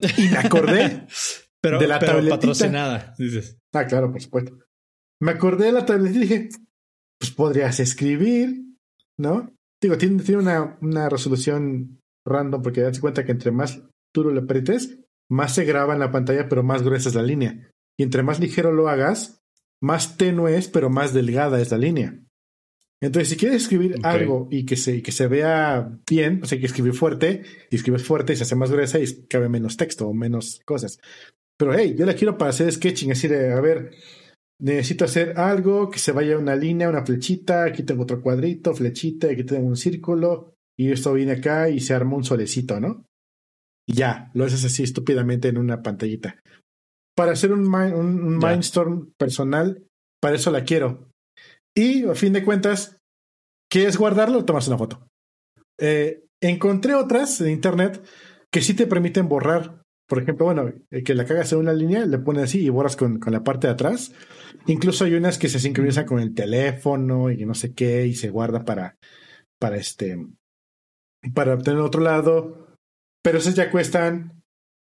[0.00, 1.06] y me acordé
[1.60, 3.58] pero, de la pero patrocinada, dices.
[3.72, 4.56] Ah, claro, por supuesto
[5.22, 6.48] me acordé de la tableta y dije,
[7.20, 8.64] pues podrías escribir,
[9.16, 9.54] ¿no?
[9.80, 14.40] Digo, tiene, tiene una, una resolución random porque das cuenta que entre más duro le
[14.40, 14.98] apretes,
[15.30, 17.70] más se graba en la pantalla, pero más gruesa es la línea.
[17.96, 19.40] Y entre más ligero lo hagas,
[19.80, 22.20] más tenue es, pero más delgada es la línea.
[23.02, 26.60] Entonces, si quieres escribir algo y que se, que se vea bien, o sea, hay
[26.60, 30.08] que escribir fuerte, y escribes fuerte y se hace más gruesa y cabe menos texto
[30.08, 30.98] o menos cosas.
[31.58, 33.90] Pero hey, yo la quiero para hacer sketching, así de, a ver,
[34.60, 39.28] necesito hacer algo que se vaya una línea, una flechita, aquí tengo otro cuadrito, flechita,
[39.28, 43.04] aquí tengo un círculo, y esto viene acá y se arma un solecito, ¿no?
[43.86, 46.40] y ya, lo haces así estúpidamente en una pantallita.
[47.16, 49.84] Para hacer un, un, Mindstorm personal,
[50.20, 51.10] para eso la quiero.
[51.74, 52.98] Y a fin de cuentas,
[53.70, 54.44] ¿quieres guardarlo?
[54.44, 55.06] Tomas una foto.
[55.78, 58.04] Eh, encontré otras en internet
[58.50, 59.82] que sí te permiten borrar.
[60.08, 60.70] Por ejemplo, bueno,
[61.04, 63.66] que la cagas en una línea, le pones así y borras con, con, la parte
[63.66, 64.12] de atrás.
[64.66, 68.28] Incluso hay unas que se sincronizan con el teléfono y no sé qué, y se
[68.28, 68.98] guarda para,
[69.58, 70.26] para este,
[71.34, 72.76] para obtener otro lado.
[73.22, 74.42] Pero esas ya cuestan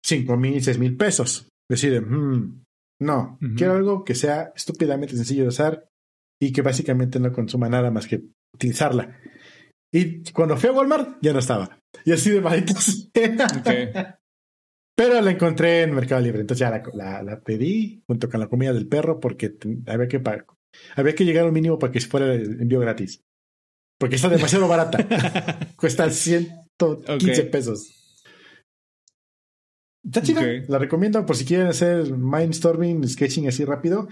[0.05, 1.49] cinco mil, seis mil pesos.
[1.69, 2.65] Deciden, hmm,
[3.01, 5.89] no, quiero algo que sea estúpidamente sencillo de usar
[6.45, 8.23] y que básicamente no consuma nada más que
[8.53, 9.19] utilizarla.
[9.91, 11.79] Y cuando fui a Walmart, ya no estaba.
[12.05, 13.11] Y así de malditos.
[14.97, 16.43] Pero la encontré en Mercado Libre.
[16.43, 20.23] Entonces ya la, la, pedí junto con la comida del perro porque había que,
[20.95, 23.25] había que llegar a un mínimo para que fuera el envío gratis.
[23.99, 24.99] Porque está demasiado barata.
[25.77, 28.23] Cuesta 115 pesos.
[30.05, 30.43] Está chida.
[30.69, 34.09] La recomiendo por si quieren hacer mindstorming, sketching así rápido.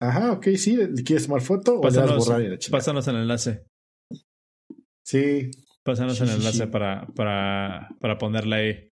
[0.00, 0.76] Ajá, ok, sí.
[1.04, 3.66] ¿Quieres tomar foto pásanos, o borrar y Pásanos el enlace.
[5.04, 5.50] Sí.
[5.84, 8.90] Pásanos el enlace para, para, para ponerla ahí.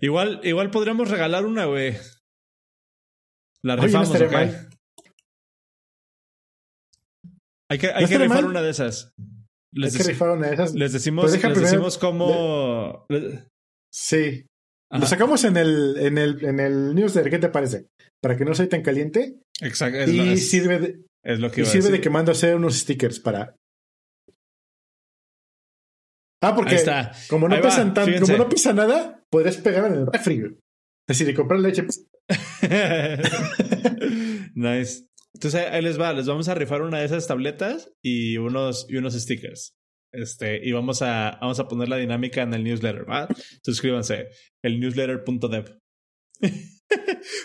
[0.00, 1.96] Igual, igual podríamos regalar una, güey.
[3.62, 4.56] La rifamos, Oye,
[7.70, 9.14] Hay que, hay que rifar una de esas.
[9.72, 10.74] Les hay que rifar una de esas.
[10.74, 13.06] Les decimos, les decimos cómo.
[13.90, 14.46] Sí.
[14.90, 17.88] Lo sacamos en el, en el, en el newsletter, ¿qué te parece?
[18.22, 19.40] Para que no sea tan caliente.
[19.60, 20.10] Exacto.
[20.10, 23.20] y sirve de, es lo que y sirve de que mando a hacer unos stickers
[23.20, 23.56] para.
[26.42, 27.12] Ah, porque está.
[27.28, 30.58] como no pesan tanto, como no pesa nada, podrías pegar en el refri.
[31.06, 31.82] Decir, de comprar leche.
[34.54, 35.06] nice.
[35.34, 38.96] Entonces ahí les va, les vamos a rifar una de esas tabletas y unos, y
[38.96, 39.74] unos stickers.
[40.12, 43.28] Este, y vamos a, vamos a poner la dinámica en el newsletter, ¿va?
[43.64, 44.28] Suscríbanse,
[44.62, 45.78] el newsletter.dev.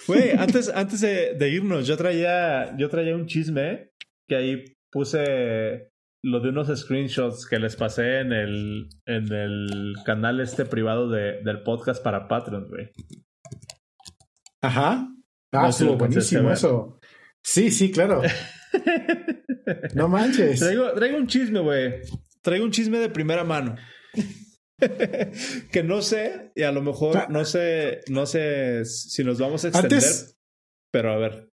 [0.07, 3.91] Güey, antes, antes de, irnos, yo traía, yo traía un chisme
[4.27, 5.91] que ahí puse
[6.23, 11.41] lo de unos screenshots que les pasé en el, en el canal este privado de,
[11.43, 12.89] del podcast para Patreon, güey.
[14.61, 15.07] Ajá.
[15.53, 16.99] Ah, estuvo buenísimo eso.
[17.43, 18.21] Sí, sí, claro.
[19.95, 20.59] no manches.
[20.59, 22.01] Traigo, traigo un chisme, güey
[22.47, 23.75] traigo un chisme de primera mano.
[25.71, 29.69] que no sé, y a lo mejor no sé, no sé si nos vamos a
[29.69, 30.03] extender,
[30.91, 31.49] pero a ver.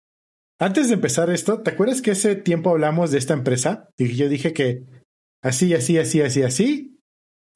[0.61, 3.89] Antes de empezar esto, ¿te acuerdas que ese tiempo hablamos de esta empresa?
[3.99, 4.85] Y yo dije que
[5.43, 7.01] así, así, así, así, así.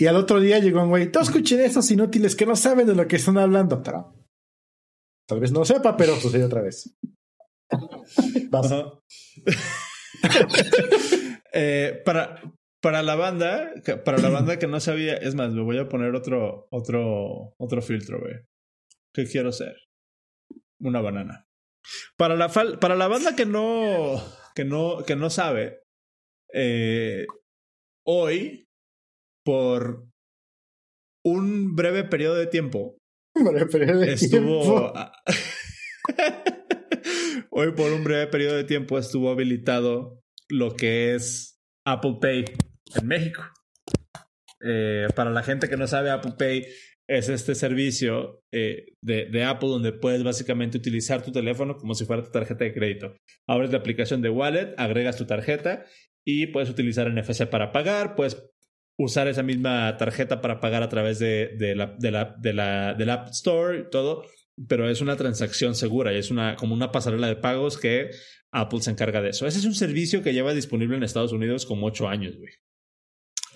[0.01, 2.95] Y al otro día llegó un güey, todos escuchen esos inútiles que no saben de
[2.95, 3.83] lo que están hablando.
[3.83, 6.95] Tal vez no sepa, pero sucedió otra vez.
[8.51, 8.99] Vamos.
[11.53, 12.43] eh, para,
[12.81, 13.73] para la banda,
[14.05, 17.83] para la banda que no sabía, es más, me voy a poner otro, otro, otro
[17.83, 18.35] filtro, güey.
[19.15, 19.77] ¿Qué quiero ser?
[20.81, 21.47] Una banana.
[22.17, 24.23] Para la, para la banda que no,
[24.55, 25.81] que no, que no sabe,
[26.53, 27.27] eh,
[28.07, 28.69] hoy,
[29.45, 30.07] por
[31.25, 32.99] un breve periodo de tiempo,
[33.35, 34.93] breve periodo de estuvo,
[37.51, 42.45] hoy por un breve periodo de tiempo estuvo habilitado lo que es Apple Pay
[42.95, 43.43] en México.
[44.61, 46.67] Eh, para la gente que no sabe, Apple Pay
[47.09, 52.23] es este servicio eh, de, Apple donde puedes básicamente utilizar tu teléfono como si fuera
[52.23, 53.17] tu tarjeta de crédito.
[53.47, 55.87] Abres la aplicación de Wallet, agregas tu tarjeta
[56.25, 58.37] y puedes utilizar NFC para pagar, puedes
[58.99, 63.91] usar esa misma tarjeta para pagar a través de, de, la, del App Store y
[63.91, 64.25] todo,
[64.69, 68.11] pero es una transacción segura y es una, como una pasarela de pagos que
[68.53, 69.47] Apple se encarga de eso.
[69.47, 72.53] Ese es un servicio que lleva disponible en Estados Unidos como ocho años, güey.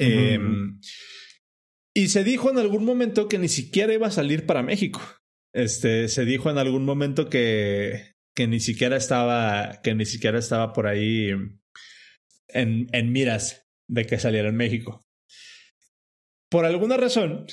[0.02, 0.80] Em,
[1.94, 5.00] y se dijo en algún momento que ni siquiera iba a salir para México.
[5.54, 10.72] Este, se dijo en algún momento que, que ni siquiera estaba, que ni siquiera estaba
[10.72, 11.30] por ahí
[12.48, 15.04] en, en miras de que saliera en México.
[16.50, 17.46] Por alguna razón,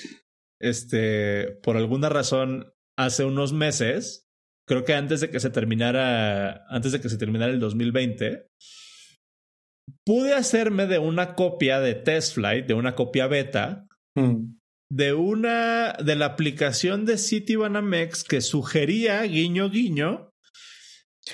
[0.59, 4.29] este, por alguna razón, hace unos meses,
[4.67, 8.47] creo que antes de que se terminara, antes de que se terminara el 2020,
[10.05, 14.57] pude hacerme de una copia de Test Flight, de una copia beta, hmm.
[14.91, 20.29] de una, de la aplicación de Citibanamex que sugería, guiño, guiño,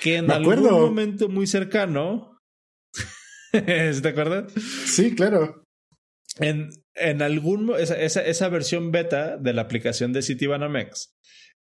[0.00, 2.38] que en algún momento muy cercano,
[3.52, 4.52] ¿te acuerdas?
[4.84, 5.62] Sí, claro.
[6.38, 11.14] En, en algún, esa, esa, esa versión beta de la aplicación de Citibanamex,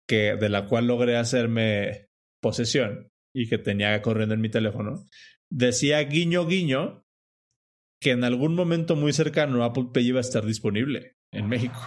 [0.08, 2.08] que, de la cual logré hacerme
[2.41, 5.06] posesión y que tenía corriendo en mi teléfono,
[5.54, 7.06] decía guiño guiño
[7.99, 11.80] que en algún momento muy cercano Apple Pay iba a estar disponible en México.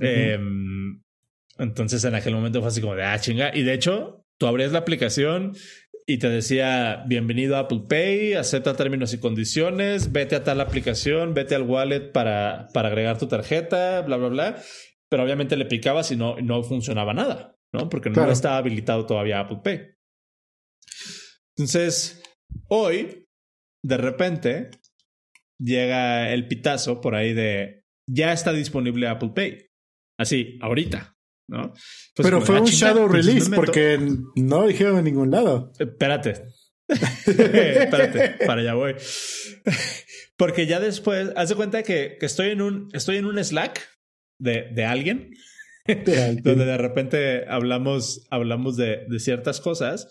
[0.00, 1.00] Em,
[1.56, 3.56] entonces en aquel momento fue así como de, ah, chinga.
[3.56, 5.54] Y de hecho, tú abrías la aplicación
[6.04, 11.32] y te decía, bienvenido a Apple Pay, acepta términos y condiciones, vete a tal aplicación,
[11.32, 14.62] vete al wallet para, para agregar tu tarjeta, bla, bla, bla.
[15.08, 17.88] Pero obviamente le picabas y no, no funcionaba nada, ¿no?
[17.88, 19.80] Porque no estaba habilitado todavía Apple Pay.
[21.56, 22.22] Entonces,
[22.68, 23.26] hoy,
[23.84, 24.70] de repente,
[25.58, 29.70] llega el pitazo por ahí de, ya está disponible Apple Pay.
[30.18, 31.16] Así, ahorita.
[31.48, 31.72] ¿no?
[32.14, 33.98] Pues Pero fue ah, un shadow pues, release porque
[34.36, 35.72] no dijeron en ningún lado.
[35.78, 36.44] Espérate.
[36.88, 38.94] Espérate, para allá voy.
[40.36, 43.80] porque ya después, haz de cuenta que, que, estoy, en un, estoy en un Slack
[44.38, 45.30] de, de alguien,
[45.86, 50.08] donde de repente hablamos, hablamos de, de, ciertas cosas.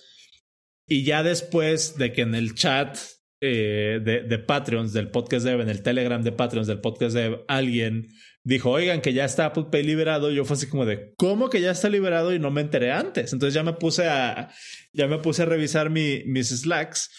[0.87, 2.97] Y ya después de que en el chat
[3.41, 7.43] eh, de, de Patreons del podcast Dev, en el Telegram de Patreons del podcast Dev,
[7.47, 8.09] alguien
[8.43, 10.31] dijo, oigan, que ya está Apple Pay liberado.
[10.31, 13.33] Yo fue así como de, ¿cómo que ya está liberado y no me enteré antes?
[13.33, 14.51] Entonces ya me puse a,
[14.93, 17.09] ya me puse a revisar mi, mis Slacks,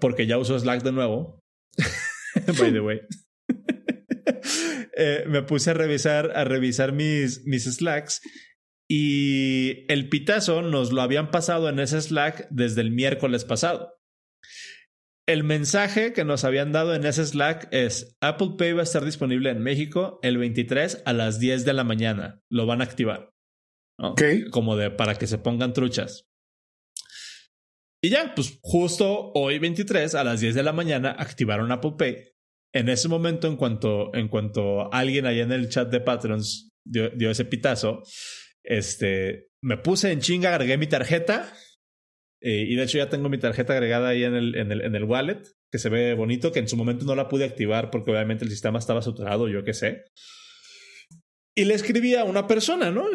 [0.00, 1.42] porque ya uso Slack de nuevo.
[2.58, 3.00] By the way.
[4.98, 8.22] Eh, me puse a revisar, a revisar mis, mis Slacks
[8.88, 13.94] y el pitazo nos lo habían pasado en ese Slack desde el miércoles pasado.
[15.26, 19.04] El mensaje que nos habían dado en ese Slack es Apple Pay va a estar
[19.04, 22.40] disponible en México el 23 a las 10 de la mañana.
[22.48, 23.32] Lo van a activar.
[24.52, 26.28] Como de para que se pongan truchas.
[28.00, 32.16] Y ya, pues justo hoy 23 a las 10 de la mañana activaron Apple Pay.
[32.72, 37.10] En ese momento, en cuanto, en cuanto alguien allá en el chat de Patrons dio,
[37.10, 38.02] dio ese pitazo,
[38.66, 41.52] este, me puse en chinga, agregué mi tarjeta
[42.42, 44.94] eh, y de hecho ya tengo mi tarjeta agregada ahí en el, en, el, en
[44.94, 45.42] el wallet,
[45.72, 48.50] que se ve bonito, que en su momento no la pude activar porque obviamente el
[48.50, 50.04] sistema estaba saturado, yo qué sé.
[51.56, 53.06] Y le escribí a una persona, ¿no?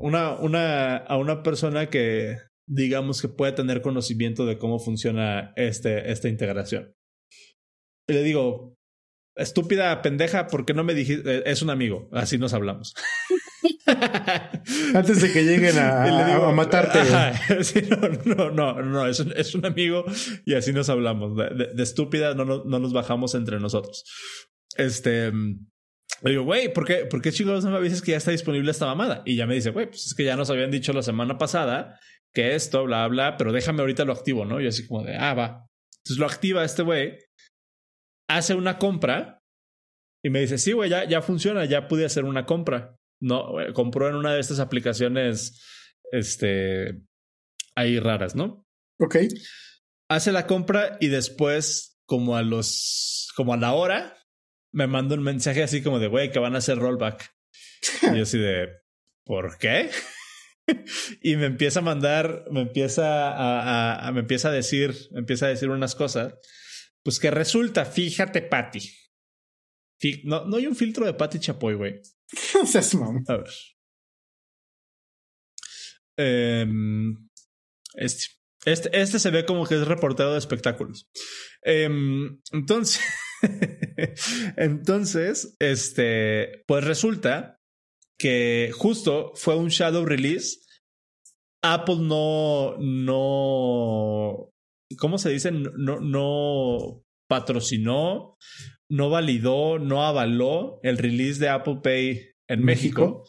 [0.00, 6.10] Una, una, a una persona que digamos que puede tener conocimiento de cómo funciona este,
[6.10, 6.92] esta integración.
[8.08, 8.74] Y le digo,
[9.36, 11.48] estúpida pendeja, ¿por qué no me dijiste?
[11.48, 12.94] Es un amigo, así nos hablamos.
[14.94, 17.00] Antes de que lleguen a, matarte.
[18.26, 20.04] no, no, no, es, un, es, un, amigo
[20.44, 21.36] y así nos hablamos.
[21.36, 24.04] De, estúpida no, no, nos bajamos entre nosotros.
[24.76, 25.32] Este.
[26.22, 28.70] Le digo, güey, ¿por qué, ¿por qué chicos no me avisas que ya está disponible
[28.70, 29.22] esta mamada?
[29.26, 31.98] Y ya me dice, güey, pues es que ya nos habían dicho la semana pasada
[32.32, 34.60] que esto, bla, bla, pero déjame ahorita lo activo, ¿no?
[34.60, 35.66] Y así como de, ah, va.
[35.98, 37.18] Entonces lo activa este güey,
[38.28, 39.42] hace una compra
[40.22, 44.08] y me dice, sí, güey, ya, ya funciona, ya pude hacer una compra no, compró
[44.08, 45.62] en una de estas aplicaciones,
[46.12, 47.00] este,
[47.74, 48.66] ahí raras, ¿no?
[49.00, 49.16] Ok.
[50.10, 54.18] Hace la compra y después, como a los, como a la hora,
[54.72, 57.34] me manda un mensaje así como de, güey, que van a hacer rollback.
[58.12, 58.68] y yo así de,
[59.24, 59.90] ¿por qué?
[61.22, 65.46] y me empieza a mandar, me empieza a, a, me empieza a decir, me empieza
[65.46, 66.34] a decir unas cosas.
[67.02, 69.03] Pues que resulta, fíjate, Patty.
[70.24, 72.00] No, no hay un filtro de Patty Chapoy, güey.
[72.54, 73.50] No seas A ver.
[76.16, 77.28] Em,
[77.94, 78.26] este,
[78.64, 81.08] este, este se ve como que es reportero de espectáculos.
[81.62, 83.02] Em, entonces,
[84.56, 87.60] entonces, este, pues resulta
[88.18, 90.60] que justo fue un shadow release.
[91.62, 94.52] Apple no, no,
[94.98, 95.50] ¿cómo se dice?
[95.50, 98.36] No, no patrocinó
[98.94, 103.28] no validó, no avaló el release de Apple Pay en México,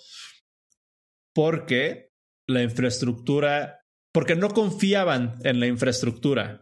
[1.33, 2.11] porque
[2.47, 3.79] la infraestructura,
[4.13, 6.61] porque no confiaban en la infraestructura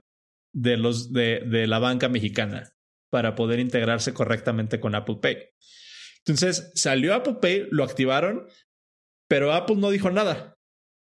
[0.56, 2.72] de los de, de la banca mexicana
[3.12, 5.50] para poder integrarse correctamente con Apple Pay.
[6.20, 8.48] Entonces salió Apple Pay, lo activaron,
[9.28, 10.54] pero Apple no dijo nada.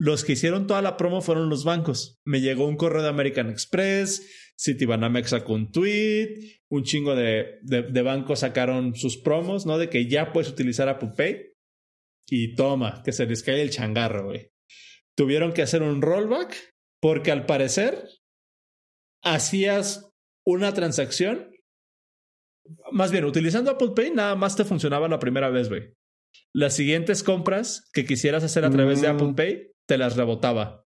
[0.00, 2.18] Los que hicieron toda la promo fueron los bancos.
[2.24, 8.02] Me llegó un correo de American Express, Citibanamex sacó un tweet, un chingo de, de,
[8.02, 9.78] bancos sacaron sus promos, ¿no?
[9.78, 11.52] De que ya puedes utilizar Apple Pay.
[12.28, 14.50] Y toma, que se les cae el changarro, güey.
[15.16, 18.08] Tuvieron que hacer un rollback porque al parecer
[19.22, 20.10] hacías
[20.46, 21.50] una transacción.
[22.92, 25.94] Más bien, utilizando Apple Pay nada más te funcionaba la primera vez, güey.
[26.54, 29.34] Las siguientes compras que quisieras hacer a través de Apple mm.
[29.34, 30.84] Pay te las rebotaba.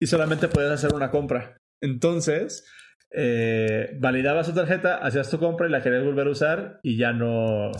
[0.00, 1.58] Y solamente podías hacer una compra.
[1.80, 2.64] Entonces,
[3.10, 7.12] eh, validabas tu tarjeta, hacías tu compra y la querías volver a usar y ya
[7.12, 7.70] no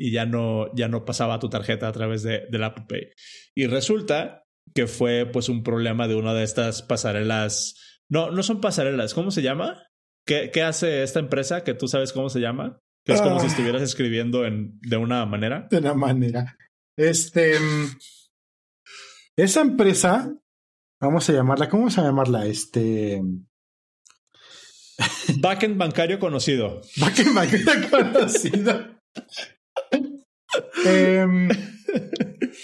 [0.00, 3.08] y ya no ya no pasaba tu tarjeta a través de, del Apple Pay.
[3.56, 8.00] Y resulta que fue pues un problema de una de estas pasarelas.
[8.10, 9.82] No, no son pasarelas, ¿cómo se llama?
[10.26, 12.78] ¿Qué, qué hace esta empresa que tú sabes cómo se llama?
[13.04, 13.48] Que es como si Ah.
[13.48, 15.66] estuvieras escribiendo en, de una manera.
[15.70, 16.56] De una manera.
[16.96, 17.58] Este.
[17.58, 17.86] mm,
[19.36, 20.34] Esa empresa,
[21.00, 22.46] vamos a llamarla, ¿cómo vamos a llamarla?
[22.46, 23.22] Este.
[25.40, 26.80] Backend bancario conocido.
[26.96, 28.98] Backend Bancario conocido.
[30.84, 31.48] Em,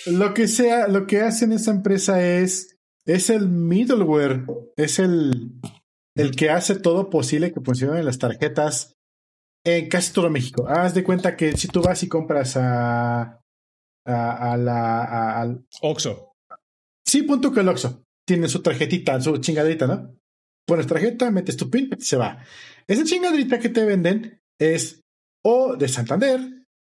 [0.07, 2.76] lo que sea, lo que hacen esa empresa es,
[3.07, 4.45] es el middleware,
[4.76, 5.53] es el,
[6.16, 8.95] el que hace todo posible que funcionen las tarjetas
[9.64, 10.66] en casi todo México.
[10.68, 13.41] Haz de cuenta que si tú vas y compras a,
[14.07, 16.32] a, a la, a- al, Oxo.
[17.07, 20.14] Sí, punto que el Oxxo tiene su tarjetita, su chingadrita, ¿no?
[20.66, 22.39] Pones tarjeta, metes tu pin, se va.
[22.87, 25.01] Esa chingadrita que te venden es
[25.45, 26.41] o de Santander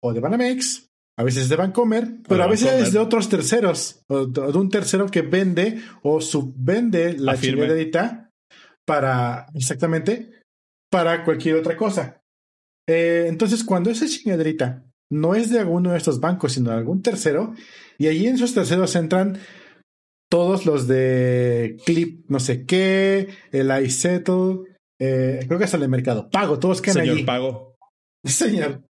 [0.02, 2.86] o de Banamex, a veces de Bancomer, pero a veces Bancomer.
[2.86, 7.62] es de otros terceros, o de de un tercero que vende o subvende la Afirme.
[7.62, 8.30] chingadrita
[8.86, 10.40] para, exactamente,
[10.90, 12.20] para cualquier otra cosa.
[12.88, 17.02] Eh, entonces, cuando esa chingadrita no es de alguno de estos bancos, sino de algún
[17.02, 17.54] tercero,
[17.98, 19.38] y allí en esos terceros entran
[20.32, 24.60] todos los de Clip, no sé qué, el iSettle,
[24.98, 27.24] eh, creo que hasta el de Mercado Pago, todos quedan Señor allí.
[27.24, 27.76] Pago.
[28.24, 28.82] Señor.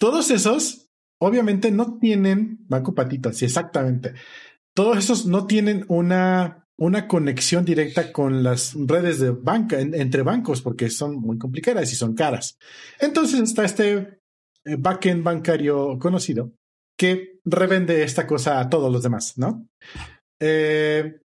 [0.00, 0.88] Todos esos,
[1.20, 4.14] obviamente, no tienen Banco Patito, sí, exactamente.
[4.74, 10.22] Todos esos no tienen una, una conexión directa con las redes de banca, en- entre
[10.22, 12.56] bancos, porque son muy complicadas y son caras.
[12.98, 14.20] Entonces está este
[14.64, 16.52] eh, backend bancario conocido
[16.98, 19.66] que revende esta cosa a todos los demás, ¿no?
[20.40, 21.20] Eh,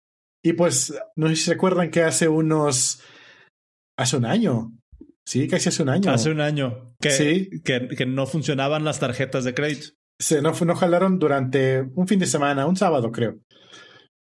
[0.44, 3.00] y pues, no sé si recuerdan que hace unos,
[3.98, 4.72] hace un año,
[5.26, 6.10] sí, casi hace un año.
[6.10, 7.50] Hace un año que, Sí.
[7.64, 9.88] que, que no funcionaban las tarjetas de crédito.
[10.20, 13.38] se no, no jalaron durante un fin de semana, un sábado, creo.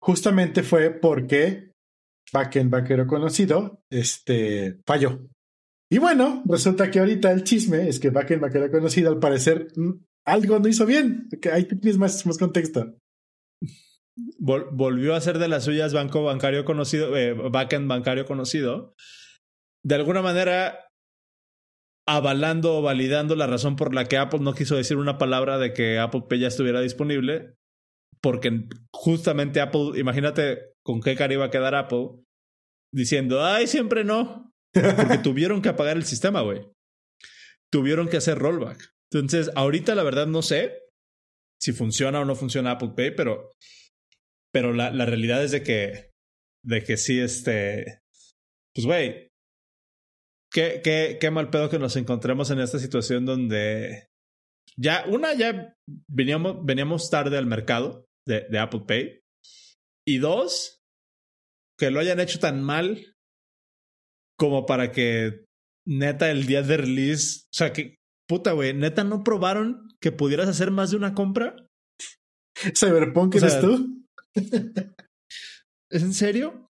[0.01, 1.73] Justamente fue porque
[2.33, 5.27] Backend Banquero conocido este, falló.
[5.91, 9.93] Y bueno, resulta que ahorita el chisme es que Backend Banquero conocido, al parecer, mm,
[10.27, 11.29] algo no hizo bien.
[11.41, 12.95] Que ahí tienes más, más contexto.
[14.17, 18.95] Vol- volvió a ser de las suyas banco bancario conocido, eh, backend bancario conocido.
[19.85, 20.87] De alguna manera,
[22.07, 25.73] avalando o validando la razón por la que Apple no quiso decir una palabra de
[25.73, 27.55] que Apple Pay ya estuviera disponible.
[28.21, 32.11] Porque justamente Apple, imagínate con qué cara iba a quedar Apple
[32.93, 34.53] diciendo, ay, siempre no.
[34.73, 36.67] Porque tuvieron que apagar el sistema, güey.
[37.71, 38.93] Tuvieron que hacer rollback.
[39.13, 40.79] Entonces, ahorita la verdad no sé
[41.61, 43.51] si funciona o no funciona Apple Pay, pero,
[44.55, 46.13] pero la, la realidad es de que,
[46.65, 47.99] de que sí, este,
[48.73, 49.29] pues güey,
[50.53, 54.07] qué, qué, qué mal pedo que nos encontremos en esta situación donde
[54.79, 55.75] ya, una, ya
[56.09, 59.21] veníamos, veníamos tarde al mercado de, de Apple Pay.
[60.07, 60.79] Y dos,
[61.77, 63.13] que lo hayan hecho tan mal
[64.39, 65.47] como para que
[65.85, 67.97] neta el día de release, o sea, que
[68.29, 71.57] puta, güey, neta no probaron que pudieras hacer más de una compra.
[72.79, 74.04] Cyberpunk O sea, eres tú.
[75.91, 76.69] ¿Es en serio?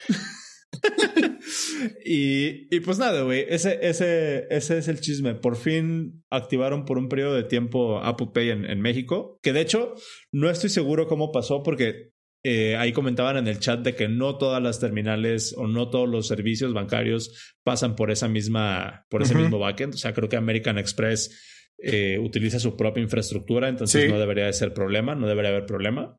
[2.06, 3.46] y, y pues nada, güey.
[3.48, 5.36] Ese, ese, ese es el chisme.
[5.36, 9.40] Por fin activaron por un periodo de tiempo Apple Pay en, en México.
[9.44, 9.96] Que de hecho,
[10.32, 12.12] no estoy seguro cómo pasó porque
[12.44, 16.10] eh, ahí comentaban en el chat de que no todas las terminales o no todos
[16.10, 19.94] los servicios bancarios pasan por esa misma, por ese mismo backend.
[19.94, 24.10] O sea, creo que American Express eh, utiliza su propia infraestructura, entonces Sí.
[24.12, 26.18] no debería de ser problema, no debería haber problema.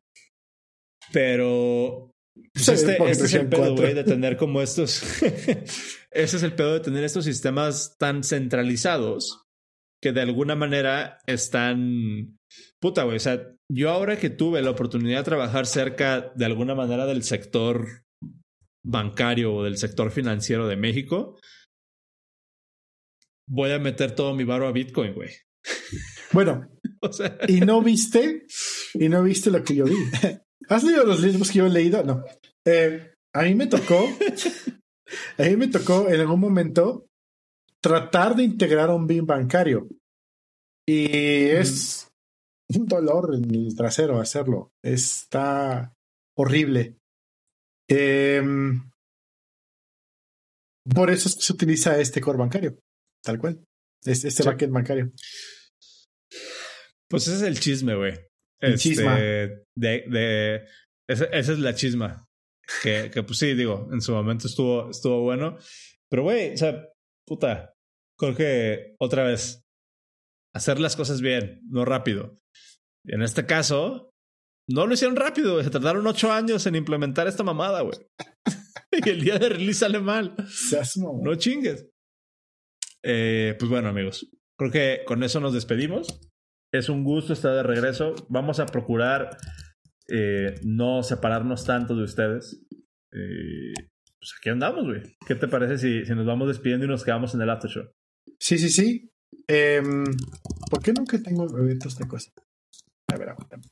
[1.11, 2.11] Pero
[2.53, 5.03] pues Sí, este, este es el pedo, güey, de tener como estos.
[5.21, 9.43] Ese es el pedo de tener estos sistemas tan centralizados
[10.01, 12.37] que de alguna manera están.
[12.79, 13.17] Puta, güey.
[13.17, 17.23] O sea, yo ahora que tuve la oportunidad de trabajar cerca de alguna manera del
[17.23, 18.03] sector
[18.85, 21.39] bancario o del sector financiero de México,
[23.47, 25.29] voy a meter todo mi varo a Bitcoin, güey.
[26.33, 26.69] Bueno,
[27.03, 28.45] O sea, y no viste,
[28.93, 29.95] y no viste lo que yo vi.
[30.69, 32.03] ¿Has leído los libros que yo he leído?
[32.03, 32.23] No.
[32.65, 34.05] Eh, a mí me tocó,
[35.37, 37.07] a mí me tocó en algún momento
[37.81, 39.87] tratar de integrar un BIM bancario.
[40.87, 42.09] Y es
[42.75, 44.71] un dolor en el trasero hacerlo.
[44.83, 45.93] Está
[46.37, 46.97] horrible.
[47.89, 48.89] Em,
[50.93, 52.77] por eso es que se utiliza este core bancario,
[53.23, 53.63] tal cual.
[54.03, 54.49] Este, este Sí.
[54.49, 55.11] backend bancario.
[57.09, 58.13] Pues ese es el chisme, güey.
[58.63, 59.19] Este, chisma.
[59.19, 60.65] De, de,
[61.09, 62.25] esa, esa es la chisma.
[62.81, 65.57] Que, que, pues sí, digo, en su momento estuvo, estuvo bueno.
[66.09, 66.87] Pero, güey, o sea,
[67.27, 67.73] puta,
[68.17, 69.63] creo que otra vez,
[70.55, 72.39] hacer las cosas bien, no rápido.
[73.05, 74.11] Y en este caso,
[74.69, 75.61] no lo hicieron rápido.
[75.61, 77.97] Se tardaron ocho años en implementar esta mamada, güey.
[78.91, 80.35] y el día de release sale mal.
[81.21, 81.89] No chingues.
[83.03, 84.29] Eh, pues bueno, amigos.
[84.57, 86.07] creo que con eso nos despedimos.
[86.73, 88.15] Es un gusto estar de regreso.
[88.29, 89.37] Vamos a procurar
[90.09, 92.65] eh, no separarnos tanto de ustedes.
[93.11, 93.73] Eh,
[94.19, 95.03] pues aquí andamos, güey.
[95.27, 97.83] ¿Qué te parece si, si, nos vamos despidiendo y nos quedamos en el after show?
[98.39, 99.11] Sí, sí, sí.
[99.47, 99.83] Eh,
[100.71, 102.33] ¿Por qué nunca tengo eventos de cosas?
[103.13, 103.63] A ver, aguántame.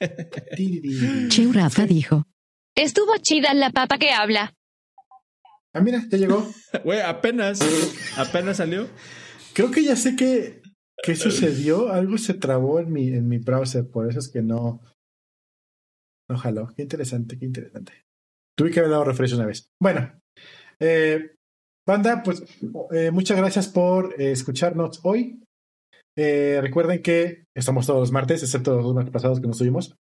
[1.52, 2.26] Rafa dijo.
[2.74, 4.54] Estuvo chida la papa que habla.
[5.74, 6.50] Ah, mira, ya llegó.
[6.84, 7.60] Güey, apenas,
[8.16, 8.88] apenas salió.
[9.52, 10.62] Creo que ya sé que,
[11.02, 11.90] qué sucedió.
[11.90, 14.80] Algo se trabó en mi, en mi browser, por eso es que no.
[16.30, 16.68] No jaló.
[16.76, 17.92] Qué interesante, qué interesante.
[18.56, 19.70] Tuve que haber dado refresh una vez.
[19.80, 20.20] Bueno,
[20.80, 21.36] eh,
[21.86, 22.42] banda, pues
[22.92, 25.42] eh, muchas gracias por eh, escucharnos hoy.
[26.16, 29.96] Recuerden que estamos todos los martes, excepto los dos martes pasados que no estuvimos.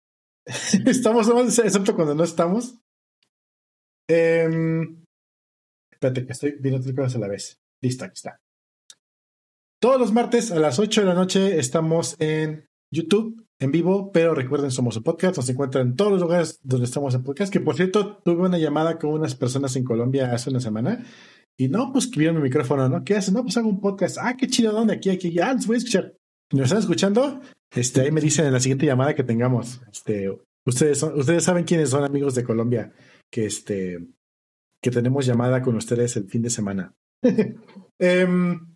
[0.87, 2.79] estamos todos, excepto cuando no estamos.
[4.09, 4.49] Eh,
[5.93, 7.59] espérate, que estoy viendo tres cosas a la vez.
[7.83, 8.39] Listo, aquí está.
[9.81, 14.35] Todos los martes a las 8 de la noche estamos en YouTube en vivo, pero
[14.35, 17.61] recuerden, somos un podcast, nos encuentran en todos los lugares donde estamos en podcast, que
[17.61, 21.05] por cierto, tuve una llamada con unas personas en Colombia hace una semana
[21.59, 23.03] y no, pues vieron mi micrófono, ¿no?
[23.03, 23.35] ¿Qué hacen?
[23.35, 24.19] No, pues hago un podcast.
[24.21, 24.95] Ah, qué chido, ¿dónde?
[24.95, 26.15] Aquí, aquí, ya, les voy a escuchar.
[26.53, 27.41] ¿Me están escuchando?
[27.71, 29.81] Este, ahí me dicen en la siguiente llamada que tengamos.
[29.91, 30.31] Este,
[30.67, 32.93] ustedes son, ustedes saben quiénes son amigos de Colombia,
[33.31, 34.07] que este,
[34.83, 36.95] que tenemos llamada con ustedes el fin de semana.
[37.23, 38.76] um,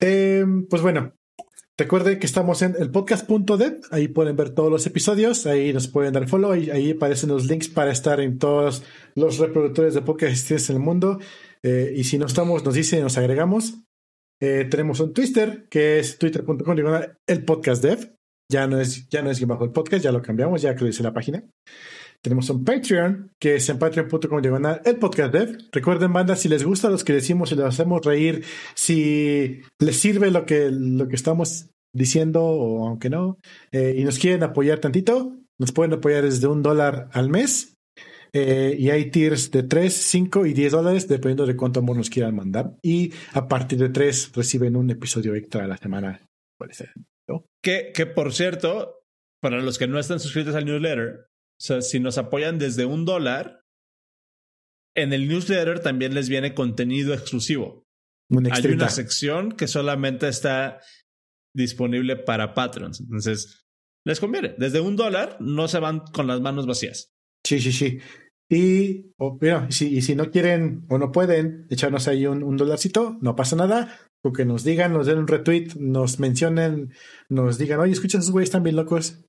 [0.00, 1.12] um, pues bueno,
[1.78, 6.14] Recuerden que estamos en el podcast.dev, ahí pueden ver todos los episodios, ahí nos pueden
[6.14, 8.82] dar follow, ahí, aparecen los links para estar en todos
[9.14, 11.18] los reproductores de podcast en el mundo.
[11.62, 13.74] Eh, y si no estamos, nos dice, nos agregamos.
[14.40, 16.76] Eh, tenemos un Twitter que es twitter.com
[17.26, 18.16] el podcast dev.
[18.50, 20.86] Ya no es, ya no es bajo el podcast, ya lo cambiamos, ya que lo
[20.86, 21.44] dice la página.
[22.26, 25.58] Tenemos un Patreon, que es en patreon.com diagonal el podcast dev.
[25.70, 30.32] Recuerden, banda, si les gusta los que decimos y los hacemos reír, si les sirve
[30.32, 33.38] lo que, lo que estamos diciendo, o aunque no,
[33.70, 37.76] eh, y nos quieren apoyar tantito, nos pueden apoyar desde un dólar al mes.
[38.32, 42.10] Eh, y hay tiers de 3, 5 y 10 dólares, dependiendo de cuánto amor nos
[42.10, 42.74] quieran mandar.
[42.82, 46.20] Y a partir de 3 reciben un episodio extra a la semana.
[46.58, 46.90] Puede ser.
[47.28, 47.44] ¿no?
[47.62, 48.98] Que, que por cierto,
[49.40, 53.04] para los que no están suscritos al newsletter, o sea, si nos apoyan desde un
[53.04, 53.62] dólar,
[54.94, 57.84] en el newsletter también les viene contenido exclusivo.
[58.50, 60.80] Hay una sección que solamente está
[61.54, 63.00] disponible para patrons.
[63.00, 63.66] Entonces,
[64.04, 64.54] les conviene.
[64.58, 67.12] Desde un dólar no se van con las manos vacías.
[67.44, 67.98] Sí, sí, sí.
[68.48, 72.56] Y, oh, mira, si, y si no quieren o no pueden echarnos ahí un, un
[72.56, 73.98] dolarcito, no pasa nada.
[74.22, 76.92] Con que nos digan, nos den un retweet, nos mencionen,
[77.28, 79.24] nos digan, oye, escucha, esos güeyes están bien locos.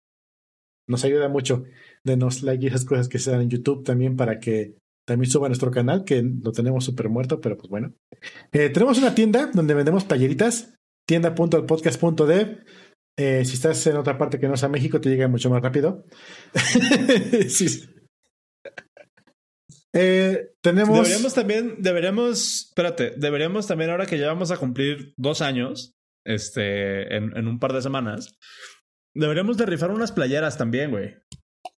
[0.88, 1.66] Nos ayuda mucho.
[2.08, 4.76] Denos like y esas cosas que se dan en YouTube también para que
[5.08, 7.94] también suba a nuestro canal, que lo tenemos súper muerto, pero pues bueno.
[8.52, 10.74] Eh, tenemos una tienda donde vendemos playeritas,
[11.08, 12.66] tienda.podcast.dev.
[13.20, 16.04] Eh, si estás en otra parte que no sea México, te llega mucho más rápido.
[17.48, 17.86] sí.
[19.94, 20.98] Eh, tenemos.
[20.98, 25.94] Deberíamos también, deberíamos, espérate, deberíamos también, ahora que ya vamos a cumplir dos años,
[26.26, 28.36] este, en, en un par de semanas,
[29.16, 31.16] deberíamos de rifar unas playeras también, güey.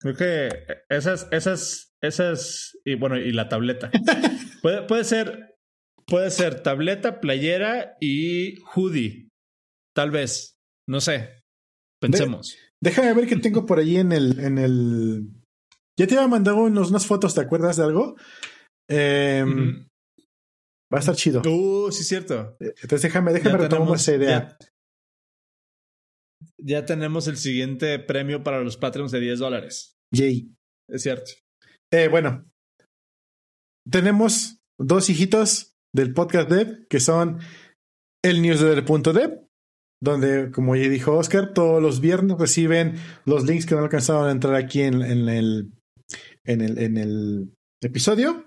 [0.01, 0.49] Creo que
[0.89, 3.91] esas, esas, esas, y bueno, y la tableta.
[4.63, 5.57] puede, puede ser,
[6.07, 9.29] puede ser tableta, playera y hoodie.
[9.95, 10.57] Tal vez.
[10.89, 11.43] No sé.
[12.01, 12.57] Pensemos.
[12.81, 15.29] De, déjame ver qué tengo por ahí en el, en el.
[15.99, 18.17] Ya te había mandado unos, unas fotos, ¿te acuerdas de algo?
[18.89, 19.89] Eh, mm -hmm.
[20.93, 21.43] Va a estar chido.
[21.43, 22.57] Uh, sí, cierto.
[22.61, 24.57] Entonces déjame, déjame retomar esa idea.
[24.59, 24.69] Ya,
[26.61, 29.97] ya, tenemos el siguiente premio para los Patreons de 10 dólares.
[30.15, 30.53] Yay.
[30.89, 31.31] Es cierto.
[31.93, 32.45] Eh, bueno,
[33.91, 37.39] tenemos dos hijitos del podcast dev que son
[38.23, 39.47] el newsletter.dev,
[40.03, 44.33] donde, como ya dijo Oscar, todos los viernes reciben los links que no alcanzaron a
[44.33, 45.73] entrar aquí en, en, el,
[46.45, 48.45] en, el, en el episodio,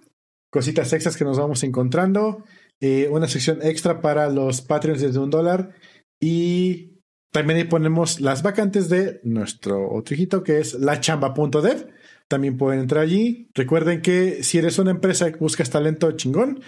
[0.52, 2.44] cositas extras que nos vamos encontrando,
[2.82, 5.76] eh, una sección extra para los Patreons desde un dólar
[6.22, 6.91] y
[7.32, 11.88] también ahí ponemos las vacantes de nuestro otro hijito que es lachamba.dev.
[12.28, 13.50] También pueden entrar allí.
[13.54, 16.62] Recuerden que si eres una empresa que buscas talento chingón,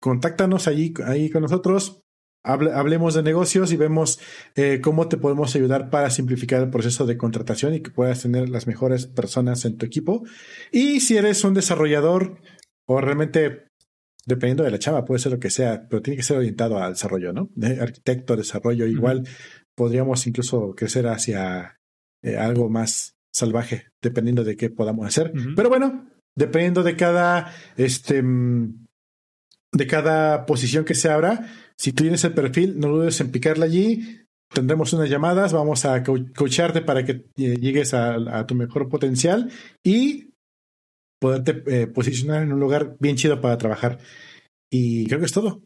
[0.00, 2.02] contáctanos allí ahí con nosotros.
[2.44, 4.20] Hable, hablemos de negocios y vemos
[4.54, 8.48] eh, cómo te podemos ayudar para simplificar el proceso de contratación y que puedas tener
[8.48, 10.22] las mejores personas en tu equipo.
[10.70, 12.40] Y si eres un desarrollador
[12.86, 13.66] o realmente,
[14.24, 16.92] dependiendo de la chava, puede ser lo que sea, pero tiene que ser orientado al
[16.92, 17.50] desarrollo, ¿no?
[17.80, 19.28] Arquitecto, desarrollo, -huh.
[19.78, 21.78] Podríamos incluso crecer hacia
[22.22, 25.30] eh, algo más salvaje, dependiendo de qué podamos hacer.
[25.32, 25.54] Uh -huh.
[25.54, 28.22] Pero bueno, dependiendo de cada este
[29.72, 31.46] de cada posición que se abra.
[31.76, 34.24] Si tú tienes el perfil, no dudes en picarle allí.
[34.52, 39.52] Tendremos unas llamadas, vamos a coacharte para que eh, llegues a, tu mejor potencial
[39.84, 40.30] y
[41.20, 43.98] poderte eh, posicionar en un lugar bien chido para trabajar.
[44.70, 45.62] Y creo que es todo.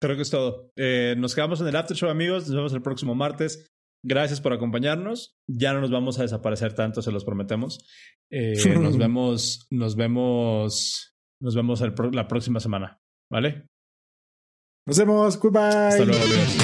[0.00, 0.72] Creo que es todo.
[0.76, 2.46] Eh, nos quedamos en el After Show, amigos.
[2.46, 3.70] Nos vemos el próximo martes.
[4.04, 5.36] Gracias por acompañarnos.
[5.48, 7.78] Ya no nos vamos a desaparecer tanto, se los prometemos.
[8.30, 11.82] nos vemos, nos vemos, nos vemos
[12.12, 13.00] la próxima semana.
[13.30, 13.66] ¿Vale?
[14.86, 15.38] Nos vemos.
[15.38, 15.60] Goodbye.
[15.60, 16.56] Hasta luego, adiós.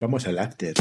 [0.00, 0.74] Vamos al after.